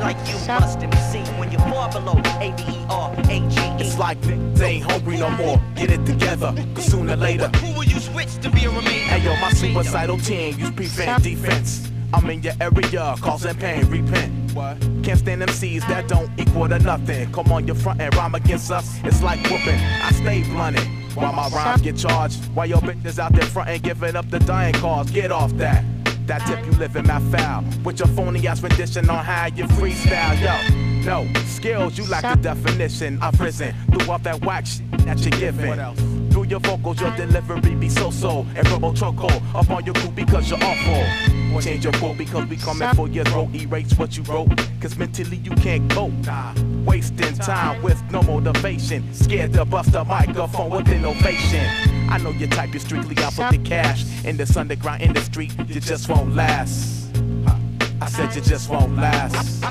like 0.00 0.16
you 0.26 0.34
must 0.48 0.80
have 0.80 1.12
seen 1.12 1.26
when 1.38 1.52
you're 1.52 1.60
far 1.60 1.92
below 1.92 2.14
A 2.40 2.54
B 2.56 2.62
E 2.62 2.86
R 2.88 3.12
A 3.12 3.40
G 3.50 3.60
E. 3.60 3.84
It's 3.84 3.98
like 3.98 4.18
they 4.22 4.76
ain't 4.76 4.90
hungry 4.90 5.18
no 5.18 5.28
more. 5.32 5.60
Get 5.76 5.90
it 5.90 6.06
together, 6.06 6.54
cause 6.74 6.86
sooner 6.86 7.12
or 7.12 7.16
later. 7.16 7.48
Who 7.58 7.74
will 7.74 7.84
you 7.84 8.00
switch 8.00 8.40
to 8.40 8.48
be 8.50 8.64
a 8.64 8.70
remainder? 8.70 8.90
Hey 8.90 9.22
yo, 9.22 9.38
my 9.38 9.52
suicidal 9.52 10.16
team 10.16 10.58
use 10.58 10.70
prevent 10.70 11.22
defense. 11.22 11.90
I'm 12.14 12.30
in 12.30 12.42
your 12.42 12.54
area, 12.58 13.14
causing 13.20 13.54
pain, 13.56 13.84
repent. 13.90 14.39
What? 14.54 14.80
Can't 15.02 15.18
stand 15.18 15.42
them 15.42 15.48
MCs 15.48 15.86
that 15.88 16.08
don't 16.08 16.30
equal 16.38 16.68
to 16.68 16.78
nothing. 16.78 17.30
Come 17.32 17.52
on 17.52 17.66
your 17.66 17.76
front 17.76 18.00
and 18.00 18.14
rhyme 18.14 18.34
against 18.34 18.70
us, 18.70 18.98
it's 19.04 19.22
like 19.22 19.40
whooping. 19.50 19.78
I 19.78 20.10
stay 20.12 20.42
blunted 20.44 20.86
while 21.14 21.32
my 21.32 21.48
rhymes 21.48 21.82
get 21.82 21.96
charged. 21.96 22.44
While 22.54 22.66
your 22.66 22.78
bitches 22.78 23.18
out 23.18 23.32
there 23.32 23.44
frontin' 23.44 23.80
giving 23.82 24.16
up 24.16 24.28
the 24.30 24.38
dying 24.40 24.74
cause. 24.74 25.10
Get 25.10 25.32
off 25.32 25.52
that. 25.56 25.84
That 26.26 26.46
tip 26.46 26.64
you 26.64 26.72
living 26.72 27.06
my 27.06 27.20
foul. 27.30 27.64
With 27.84 27.98
your 27.98 28.08
phony 28.08 28.46
ass 28.46 28.62
rendition 28.62 29.08
on 29.10 29.24
how 29.24 29.46
you 29.46 29.64
freestyle, 29.64 30.40
yo. 30.40 30.80
No, 31.04 31.26
skills, 31.44 31.96
you 31.96 32.06
lack 32.06 32.22
the 32.22 32.40
definition. 32.40 33.20
I 33.22 33.30
prison 33.30 33.74
through 33.90 34.12
up 34.12 34.22
that 34.24 34.44
whack 34.44 34.66
shit 34.66 34.90
that 35.06 35.18
you're 35.20 35.40
giving. 35.40 36.30
Through 36.30 36.44
your 36.44 36.60
vocals, 36.60 37.00
your 37.00 37.14
delivery 37.16 37.74
be 37.74 37.88
so 37.88 38.10
so. 38.10 38.46
And 38.54 38.68
robo 38.70 38.92
choco 38.92 39.28
up 39.54 39.70
on 39.70 39.84
your 39.84 39.94
crew 39.94 40.10
because 40.10 40.50
you're 40.50 40.62
awful. 40.62 41.39
Change 41.58 41.84
your 41.84 41.92
quote 41.94 42.16
because 42.16 42.46
we 42.46 42.56
coming 42.56 42.88
for 42.94 43.08
your 43.08 43.24
throat. 43.24 43.54
Erase 43.54 43.92
what 43.98 44.16
you 44.16 44.22
wrote. 44.24 44.48
Cause 44.80 44.96
mentally 44.96 45.36
you 45.38 45.50
can't 45.52 45.90
cope. 45.90 46.12
Nah. 46.24 46.54
Wasting 46.84 47.34
time 47.36 47.82
with 47.82 48.00
no 48.10 48.22
motivation. 48.22 49.12
Scared 49.12 49.52
to 49.54 49.64
bust 49.64 49.94
a 49.94 50.04
microphone 50.04 50.70
with 50.70 50.88
innovation. 50.88 51.66
I 52.08 52.18
know 52.18 52.30
your 52.30 52.48
type 52.48 52.74
is 52.74 52.82
strictly 52.82 53.22
out 53.22 53.34
for 53.34 53.50
the 53.50 53.58
cash. 53.58 54.04
In 54.24 54.36
this 54.36 54.56
underground 54.56 55.02
industry, 55.02 55.50
you 55.66 55.80
just 55.80 56.08
won't 56.08 56.34
last. 56.34 57.14
I 58.00 58.06
said 58.08 58.34
you 58.34 58.40
just 58.40 58.70
won't 58.70 58.96
last. 58.96 59.62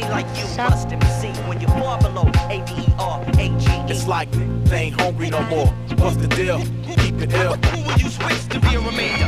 How 0.00 0.08
many 0.08 0.24
like 0.24 0.38
you 0.38 0.44
must 0.56 0.90
have 0.90 1.20
seen 1.20 1.34
when 1.46 1.60
you're 1.60 1.70
far 1.70 2.00
below 2.00 2.22
A 2.48 2.64
B 2.66 2.72
E 2.88 2.94
R 2.98 3.22
A 3.22 3.48
G 3.58 3.70
E? 3.70 3.90
It's 3.90 4.06
like 4.06 4.30
they 4.64 4.84
ain't 4.84 5.00
hungry 5.00 5.28
no 5.28 5.42
more. 5.42 5.66
What's 5.98 6.16
the 6.16 6.28
deal? 6.28 6.58
Keep 6.96 7.20
it 7.20 7.32
ill. 7.34 7.54
Who 7.56 7.82
will 7.86 7.98
you 7.98 8.08
switch 8.08 8.48
to 8.48 8.60
be 8.60 8.76
a 8.76 8.80
remainder? 8.80 9.26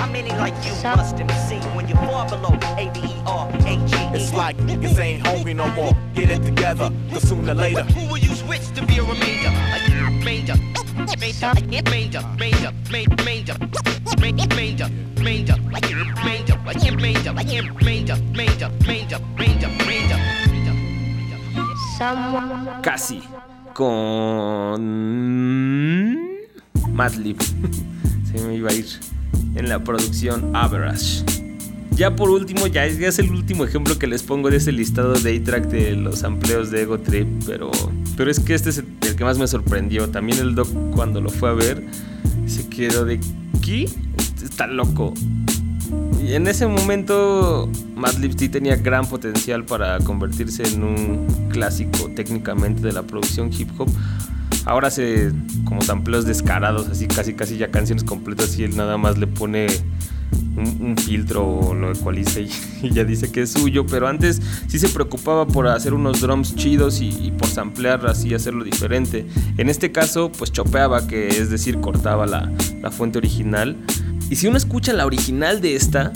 How 0.00 0.06
many 0.10 0.30
like 0.30 0.54
you 0.64 0.72
must 0.82 1.18
have 1.18 1.48
seen 1.48 1.62
when 1.74 1.86
you're 1.86 1.98
far 1.98 2.26
below 2.28 2.54
A 2.78 2.90
B 2.94 3.00
E 3.00 3.22
R 3.26 3.48
A 3.50 3.76
G 3.86 3.96
E? 3.96 4.08
It's 4.14 4.32
like 4.32 4.56
niggas 4.58 4.98
ain't 4.98 5.26
hungry 5.26 5.52
no 5.52 5.68
more. 5.72 5.92
Get 6.14 6.30
it 6.30 6.42
together, 6.42 6.90
cause 7.10 7.28
sooner 7.28 7.52
or 7.52 7.54
later. 7.54 7.82
Who 7.82 8.08
will 8.08 8.18
you 8.18 8.34
switch 8.34 8.66
to 8.74 8.86
be 8.86 8.98
a 8.98 9.02
remainder? 9.02 9.50
Like 9.50 9.88
remainder. 9.88 10.77
Casi. 22.82 23.20
Con. 23.74 24.78
Madlib. 26.92 27.36
Se 28.32 28.46
me 28.46 28.56
iba 28.56 28.70
a 28.70 28.74
ir. 28.74 28.86
En 29.54 29.68
la 29.68 29.82
producción 29.82 30.54
Average. 30.54 31.24
Ya 31.98 32.14
por 32.14 32.30
último, 32.30 32.68
ya 32.68 32.86
es, 32.86 33.18
el 33.18 33.30
último 33.32 33.64
ejemplo 33.64 33.98
que 33.98 34.06
les 34.06 34.22
pongo 34.22 34.50
de 34.50 34.58
ese 34.58 34.70
listado 34.70 35.14
de 35.14 35.36
A-Track 35.36 35.64
de 35.66 35.96
los 35.96 36.22
amplios 36.22 36.70
de 36.70 36.82
Ego 36.82 37.00
Trip, 37.00 37.26
pero, 37.44 37.72
pero 38.16 38.30
es 38.30 38.38
que 38.38 38.54
este 38.54 38.70
es 38.70 38.78
el 38.78 38.84
que 39.18 39.24
más 39.24 39.36
me 39.36 39.48
sorprendió. 39.48 40.08
También 40.08 40.38
el 40.38 40.54
doc 40.54 40.68
cuando 40.94 41.20
lo 41.20 41.28
fue 41.28 41.50
a 41.50 41.52
ver 41.52 41.84
se 42.46 42.68
quedó 42.68 43.04
de 43.04 43.20
¿qué? 43.60 43.90
Está 44.42 44.68
loco. 44.68 45.12
Y 46.24 46.34
en 46.34 46.46
ese 46.46 46.66
momento 46.66 47.68
Madlib 47.96 48.38
sí 48.38 48.48
tenía 48.48 48.76
gran 48.76 49.06
potencial 49.06 49.64
para 49.64 49.98
convertirse 49.98 50.62
en 50.62 50.84
un 50.84 51.26
clásico 51.50 52.10
técnicamente 52.14 52.80
de 52.82 52.92
la 52.92 53.02
producción 53.02 53.50
hip 53.52 53.68
hop. 53.78 53.90
Ahora 54.64 54.88
hace 54.88 55.32
como 55.64 55.82
sampleos 55.82 56.24
descarados, 56.24 56.88
así 56.88 57.08
casi 57.08 57.34
casi 57.34 57.56
ya 57.56 57.70
canciones 57.70 58.04
completas 58.04 58.56
y 58.58 58.64
él 58.64 58.76
nada 58.76 58.98
más 58.98 59.18
le 59.18 59.26
pone 59.26 59.66
un, 60.58 60.96
filtro 60.96 61.46
o 61.46 61.74
lo 61.74 61.92
ecualiza 61.92 62.40
y, 62.40 62.50
y, 62.82 62.90
ya 62.90 63.04
dice 63.04 63.30
que 63.30 63.42
es 63.42 63.52
suyo. 63.52 63.86
Pero 63.86 64.08
antes 64.08 64.40
sí 64.66 64.78
se 64.78 64.88
preocupaba 64.88 65.46
por 65.46 65.66
hacer 65.68 65.94
unos 65.94 66.20
drums 66.20 66.54
chidos 66.54 67.00
y, 67.00 67.08
y 67.08 67.30
por 67.30 67.48
samplear 67.48 68.06
así, 68.06 68.34
hacerlo 68.34 68.64
diferente. 68.64 69.26
En 69.56 69.68
este 69.68 69.92
caso, 69.92 70.30
pues 70.30 70.52
chopeaba, 70.52 71.06
que 71.06 71.28
es 71.28 71.50
decir, 71.50 71.80
cortaba 71.80 72.26
la, 72.26 72.50
la 72.82 72.90
fuente 72.90 73.18
original. 73.18 73.76
Y 74.30 74.36
si 74.36 74.46
uno 74.46 74.56
escucha 74.56 74.92
la 74.92 75.06
original 75.06 75.60
de 75.60 75.76
esta, 75.76 76.12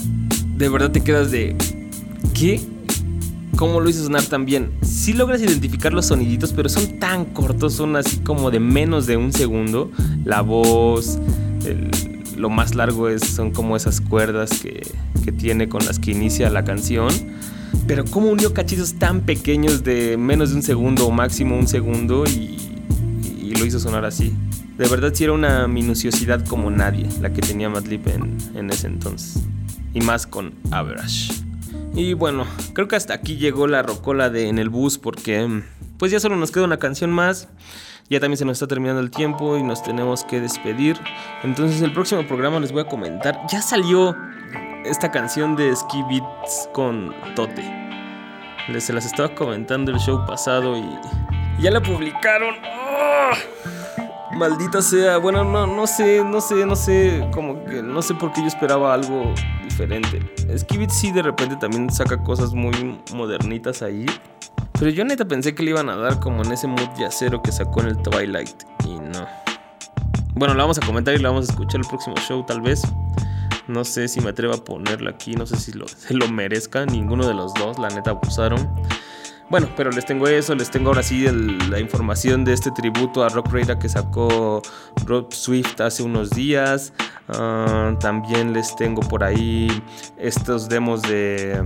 de 0.57 0.69
verdad 0.69 0.91
te 0.91 1.03
quedas 1.03 1.31
de. 1.31 1.57
¿Qué? 2.35 2.61
¿Cómo 3.57 3.81
lo 3.81 3.91
hizo 3.91 4.03
sonar 4.03 4.25
tan 4.25 4.47
bien? 4.47 4.71
Sí 4.83 5.13
logras 5.13 5.43
identificar 5.43 5.93
los 5.93 6.07
soniditos, 6.07 6.53
pero 6.53 6.69
son 6.69 6.99
tan 6.99 7.27
cortos, 7.27 7.75
son 7.75 7.97
así 7.97 8.19
como 8.19 8.51
de 8.51 8.61
menos 8.61 9.07
de 9.07 9.17
un 9.17 9.33
segundo. 9.33 9.91
La 10.25 10.41
voz, 10.41 11.19
el, 11.67 11.91
lo 12.37 12.51
más 12.51 12.75
largo 12.75 13.09
es, 13.09 13.23
son 13.23 13.51
como 13.53 13.77
esas 13.77 14.01
cuerdas 14.01 14.61
que, 14.61 14.87
que, 15.25 15.33
tiene 15.33 15.69
con 15.69 15.85
las 15.85 15.99
que 15.99 16.13
inicia 16.13 16.51
la 16.51 16.65
canción. 16.65 17.11
Pero 17.87 18.05
cómo 18.05 18.29
unió 18.29 18.53
cachizos 18.53 18.95
tan 18.95 19.23
pequeños 19.23 19.83
de 19.83 20.17
menos 20.17 20.51
de 20.51 20.57
un 20.57 20.63
segundo 20.63 21.07
o 21.07 21.11
máximo 21.11 21.59
un 21.59 21.67
segundo 21.67 22.25
y, 22.27 22.59
y 23.41 23.55
lo 23.57 23.65
hizo 23.65 23.81
sonar 23.81 24.05
así. 24.05 24.35
De 24.79 24.89
verdad 24.89 25.13
sí 25.15 25.25
era 25.25 25.33
una 25.33 25.69
minuciosidad 25.69 26.45
como 26.47 26.71
nadie 26.71 27.07
la 27.21 27.33
que 27.33 27.41
tenía 27.41 27.69
Madlib 27.69 28.09
en, 28.09 28.37
en 28.55 28.71
ese 28.71 28.87
entonces. 28.87 29.43
Y 29.95 30.01
más 30.01 30.27
con 30.27 30.55
Average. 30.71 31.33
Y 31.95 32.15
bueno, 32.15 32.47
creo 32.73 32.89
que 32.89 32.97
hasta 32.97 33.15
aquí 33.15 33.37
llegó 33.37 33.67
la 33.67 33.83
rocola 33.83 34.31
de 34.31 34.49
En 34.49 34.59
el 34.59 34.71
Bus 34.71 34.99
porque 34.99 35.63
pues 35.99 36.11
ya 36.11 36.21
solo 36.21 36.37
nos 36.37 36.51
queda 36.51 36.65
una 36.65 36.79
canción 36.79 37.13
más. 37.13 37.49
Ya 38.09 38.21
también 38.21 38.37
se 38.37 38.45
nos 38.45 38.55
está 38.55 38.67
terminando 38.67 39.01
el 39.01 39.11
tiempo 39.11 39.57
y 39.57 39.63
nos 39.63 39.83
tenemos 39.83 40.25
que 40.25 40.41
despedir. 40.41 40.99
Entonces 41.43 41.81
el 41.83 41.93
próximo 41.93 42.27
programa 42.27 42.61
les 42.61 42.73
voy 42.73 42.83
a 42.83 42.85
comentar. 42.87 43.41
Ya 43.49 43.63
salió 43.63 44.17
esta 44.85 45.11
canción 45.11 45.57
de 45.57 45.75
Ski 45.75 46.03
Beats 46.09 46.69
con 46.73 47.15
Tote. 47.35 47.63
Les 48.69 48.85
se 48.85 48.93
las 48.93 49.07
estaba 49.07 49.35
comentando 49.35 49.91
el 49.91 49.99
show 49.99 50.25
pasado 50.27 50.77
y 50.77 50.85
ya 51.61 51.71
la 51.71 51.81
publicaron. 51.81 52.55
¡Oh! 52.65 54.37
Maldita 54.37 54.81
sea, 54.81 55.19
bueno, 55.19 55.45
no, 55.45 55.67
no 55.67 55.87
sé, 55.87 56.25
no 56.25 56.41
sé, 56.41 56.65
no 56.65 56.75
sé, 56.75 57.29
como 57.33 57.65
que 57.65 57.83
no 57.83 58.01
sé 58.01 58.15
por 58.15 58.33
qué 58.33 58.41
yo 58.41 58.47
esperaba 58.47 58.95
algo 58.95 59.35
diferente. 59.63 60.21
Skibit 60.57 60.91
sí 60.91 61.13
de 61.13 61.23
repente 61.23 61.57
también 61.57 61.91
saca 61.91 62.23
cosas 62.23 62.55
muy 62.55 62.99
modernitas 63.15 63.83
ahí. 63.83 64.07
Pero 64.83 64.91
yo 64.91 65.05
neta 65.05 65.25
pensé 65.25 65.55
que 65.55 65.63
le 65.63 65.71
iban 65.71 65.89
a 65.89 65.95
dar 65.95 66.19
como 66.19 66.43
en 66.43 66.51
ese 66.51 66.67
mood 66.67 66.89
yacero 66.99 67.41
que 67.41 67.53
sacó 67.53 67.83
en 67.83 67.87
el 67.91 67.99
Twilight. 67.99 68.65
Y 68.85 68.99
no. 68.99 69.29
Bueno, 70.35 70.55
lo 70.55 70.61
vamos 70.65 70.77
a 70.79 70.85
comentar 70.85 71.15
y 71.15 71.19
lo 71.19 71.29
vamos 71.29 71.49
a 71.49 71.53
escuchar 71.53 71.83
el 71.83 71.87
próximo 71.87 72.17
show 72.17 72.45
tal 72.45 72.63
vez. 72.63 72.83
No 73.69 73.85
sé 73.85 74.09
si 74.09 74.21
me 74.21 74.31
atrevo 74.31 74.55
a 74.55 74.57
ponerlo 74.57 75.09
aquí, 75.09 75.37
no 75.37 75.47
sé 75.47 75.57
si 75.57 75.71
lo, 75.71 75.87
se 75.87 76.15
lo 76.15 76.27
merezca. 76.27 76.85
Ninguno 76.85 77.29
de 77.29 77.33
los 77.33 77.55
dos, 77.55 77.79
la 77.79 77.91
neta 77.91 78.11
abusaron. 78.11 78.69
Bueno, 79.51 79.69
pero 79.77 79.93
les 79.93 80.05
tengo 80.05 80.27
eso, 80.27 80.53
les 80.57 80.69
tengo 80.69 80.89
ahora 80.89 81.05
sí 81.05 81.29
la 81.71 81.79
información 81.79 82.45
de 82.45 82.53
este 82.53 82.73
tributo 82.73 83.23
a 83.23 83.29
Rock 83.29 83.53
Raider 83.53 83.79
que 83.79 83.89
sacó 83.89 84.63
Rob 85.07 85.33
Swift 85.33 85.81
hace 85.81 86.03
unos 86.03 86.31
días. 86.31 86.93
Uh, 87.29 87.97
también 88.01 88.53
les 88.53 88.75
tengo 88.75 89.01
por 89.01 89.23
ahí 89.23 89.69
estos 90.19 90.69
demos 90.69 91.03
de, 91.03 91.63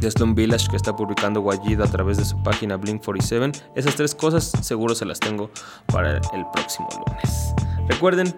de 0.00 0.10
Slum 0.10 0.34
Village 0.34 0.68
que 0.68 0.76
está 0.76 0.94
publicando 0.94 1.40
Guayido 1.40 1.84
a 1.84 1.86
través 1.86 2.18
de 2.18 2.24
su 2.24 2.42
página 2.42 2.76
Blink 2.76 3.04
47. 3.04 3.52
Esas 3.74 3.94
tres 3.96 4.14
cosas 4.14 4.52
seguro 4.62 4.94
se 4.94 5.04
las 5.04 5.20
tengo 5.20 5.50
para 5.86 6.16
el 6.16 6.46
próximo 6.52 6.88
lunes. 7.06 7.54
Recuerden, 7.88 8.34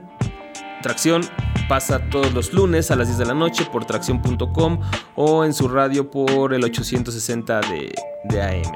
Tracción 0.82 1.22
pasa 1.68 1.98
todos 2.08 2.32
los 2.32 2.52
lunes 2.52 2.90
a 2.90 2.96
las 2.96 3.08
10 3.08 3.18
de 3.18 3.26
la 3.26 3.34
noche 3.34 3.66
por 3.70 3.84
tracción.com 3.84 4.80
o 5.16 5.44
en 5.44 5.52
su 5.52 5.68
radio 5.68 6.10
por 6.10 6.54
el 6.54 6.62
860 6.64 7.60
de, 7.62 7.92
de, 8.24 8.42
AM. 8.42 8.72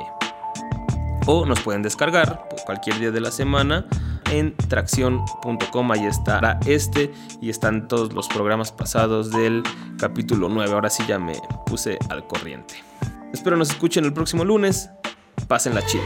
O 1.27 1.47
nos 1.47 1.61
pueden 1.61 1.83
descargar 1.83 2.49
cualquier 2.67 2.99
día 2.99 3.11
de 3.13 3.21
la 3.21 3.31
semana 3.31 3.87
en 4.33 4.57
tracción.com. 4.57 5.93
Ahí 5.93 6.07
estará 6.07 6.59
este 6.67 7.13
y 7.41 7.51
están 7.51 7.87
todos 7.87 8.13
los 8.13 8.29
programas 8.29 8.73
pasados 8.73 9.31
del 9.31 9.63
capítulo 9.99 10.49
9. 10.49 10.73
Ahora 10.73 10.91
sí 10.91 11.05
ya 11.07 11.19
me 11.19 11.35
puse 11.67 11.99
al 12.09 12.27
corriente. 12.27 12.75
Espero 13.33 13.57
nos 13.57 13.71
escuchen 13.71 14.05
el 14.05 14.13
próximo 14.13 14.45
lunes. 14.45 14.91
Pásenla 15.47 15.85
chido. 15.87 16.05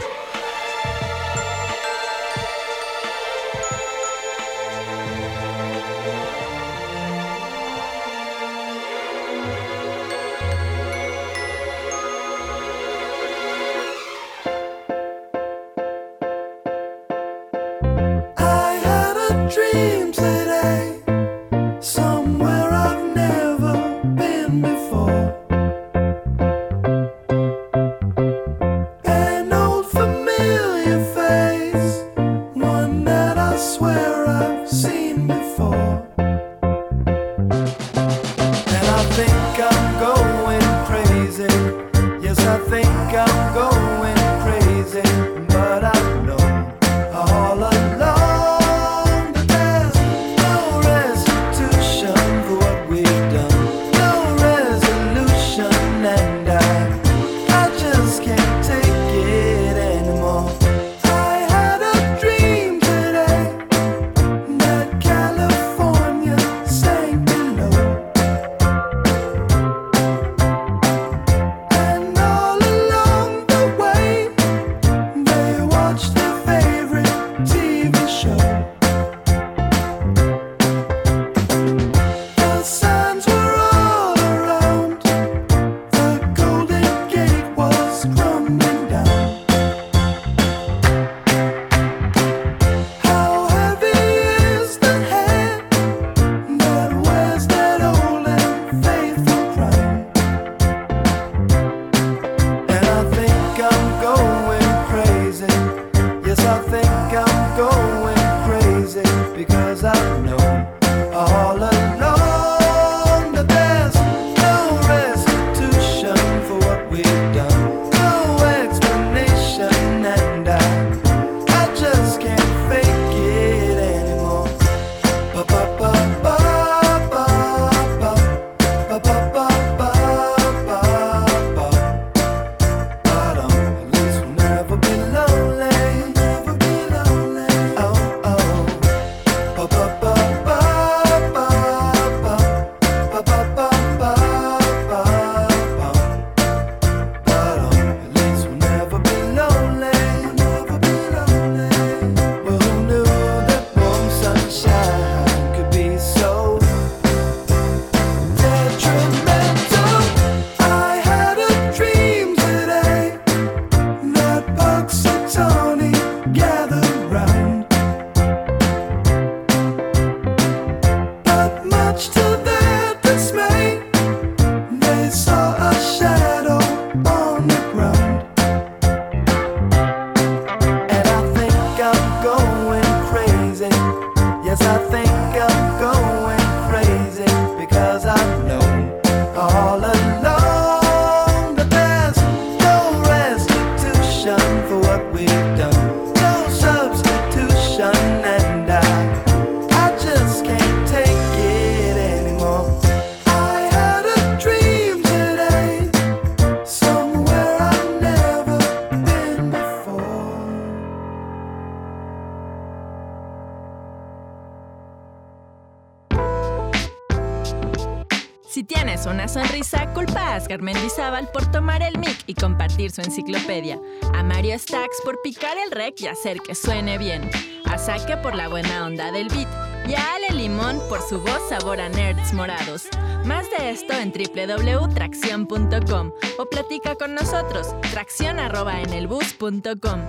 Y 225.99 226.07
hacer 226.07 226.39
que 226.39 226.55
suene 226.55 226.97
bien. 226.97 227.29
A 227.65 227.77
Saque 227.77 228.17
por 228.17 228.33
la 228.35 228.47
buena 228.47 228.85
onda 228.85 229.11
del 229.11 229.27
beat. 229.29 229.47
Y 229.87 229.93
a 229.95 230.15
Ale 230.15 230.31
Limón 230.31 230.81
por 230.89 231.01
su 231.01 231.21
voz 231.21 231.39
sabor 231.49 231.79
a 231.79 231.87
nerds 231.89 232.33
morados. 232.33 232.87
Más 233.25 233.49
de 233.49 233.71
esto 233.71 233.93
en 233.93 234.11
www.tracción.com 234.11 236.11
o 236.37 236.45
platica 236.45 236.95
con 236.95 237.15
nosotros, 237.15 237.73
tracción@enelbus.com. 237.91 240.01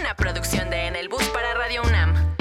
Una 0.00 0.16
producción 0.16 0.70
de 0.70 0.86
En 0.86 0.96
el 0.96 1.08
Bus 1.08 1.22
para 1.28 1.54
Radio 1.54 1.82
UNAM. 1.82 2.31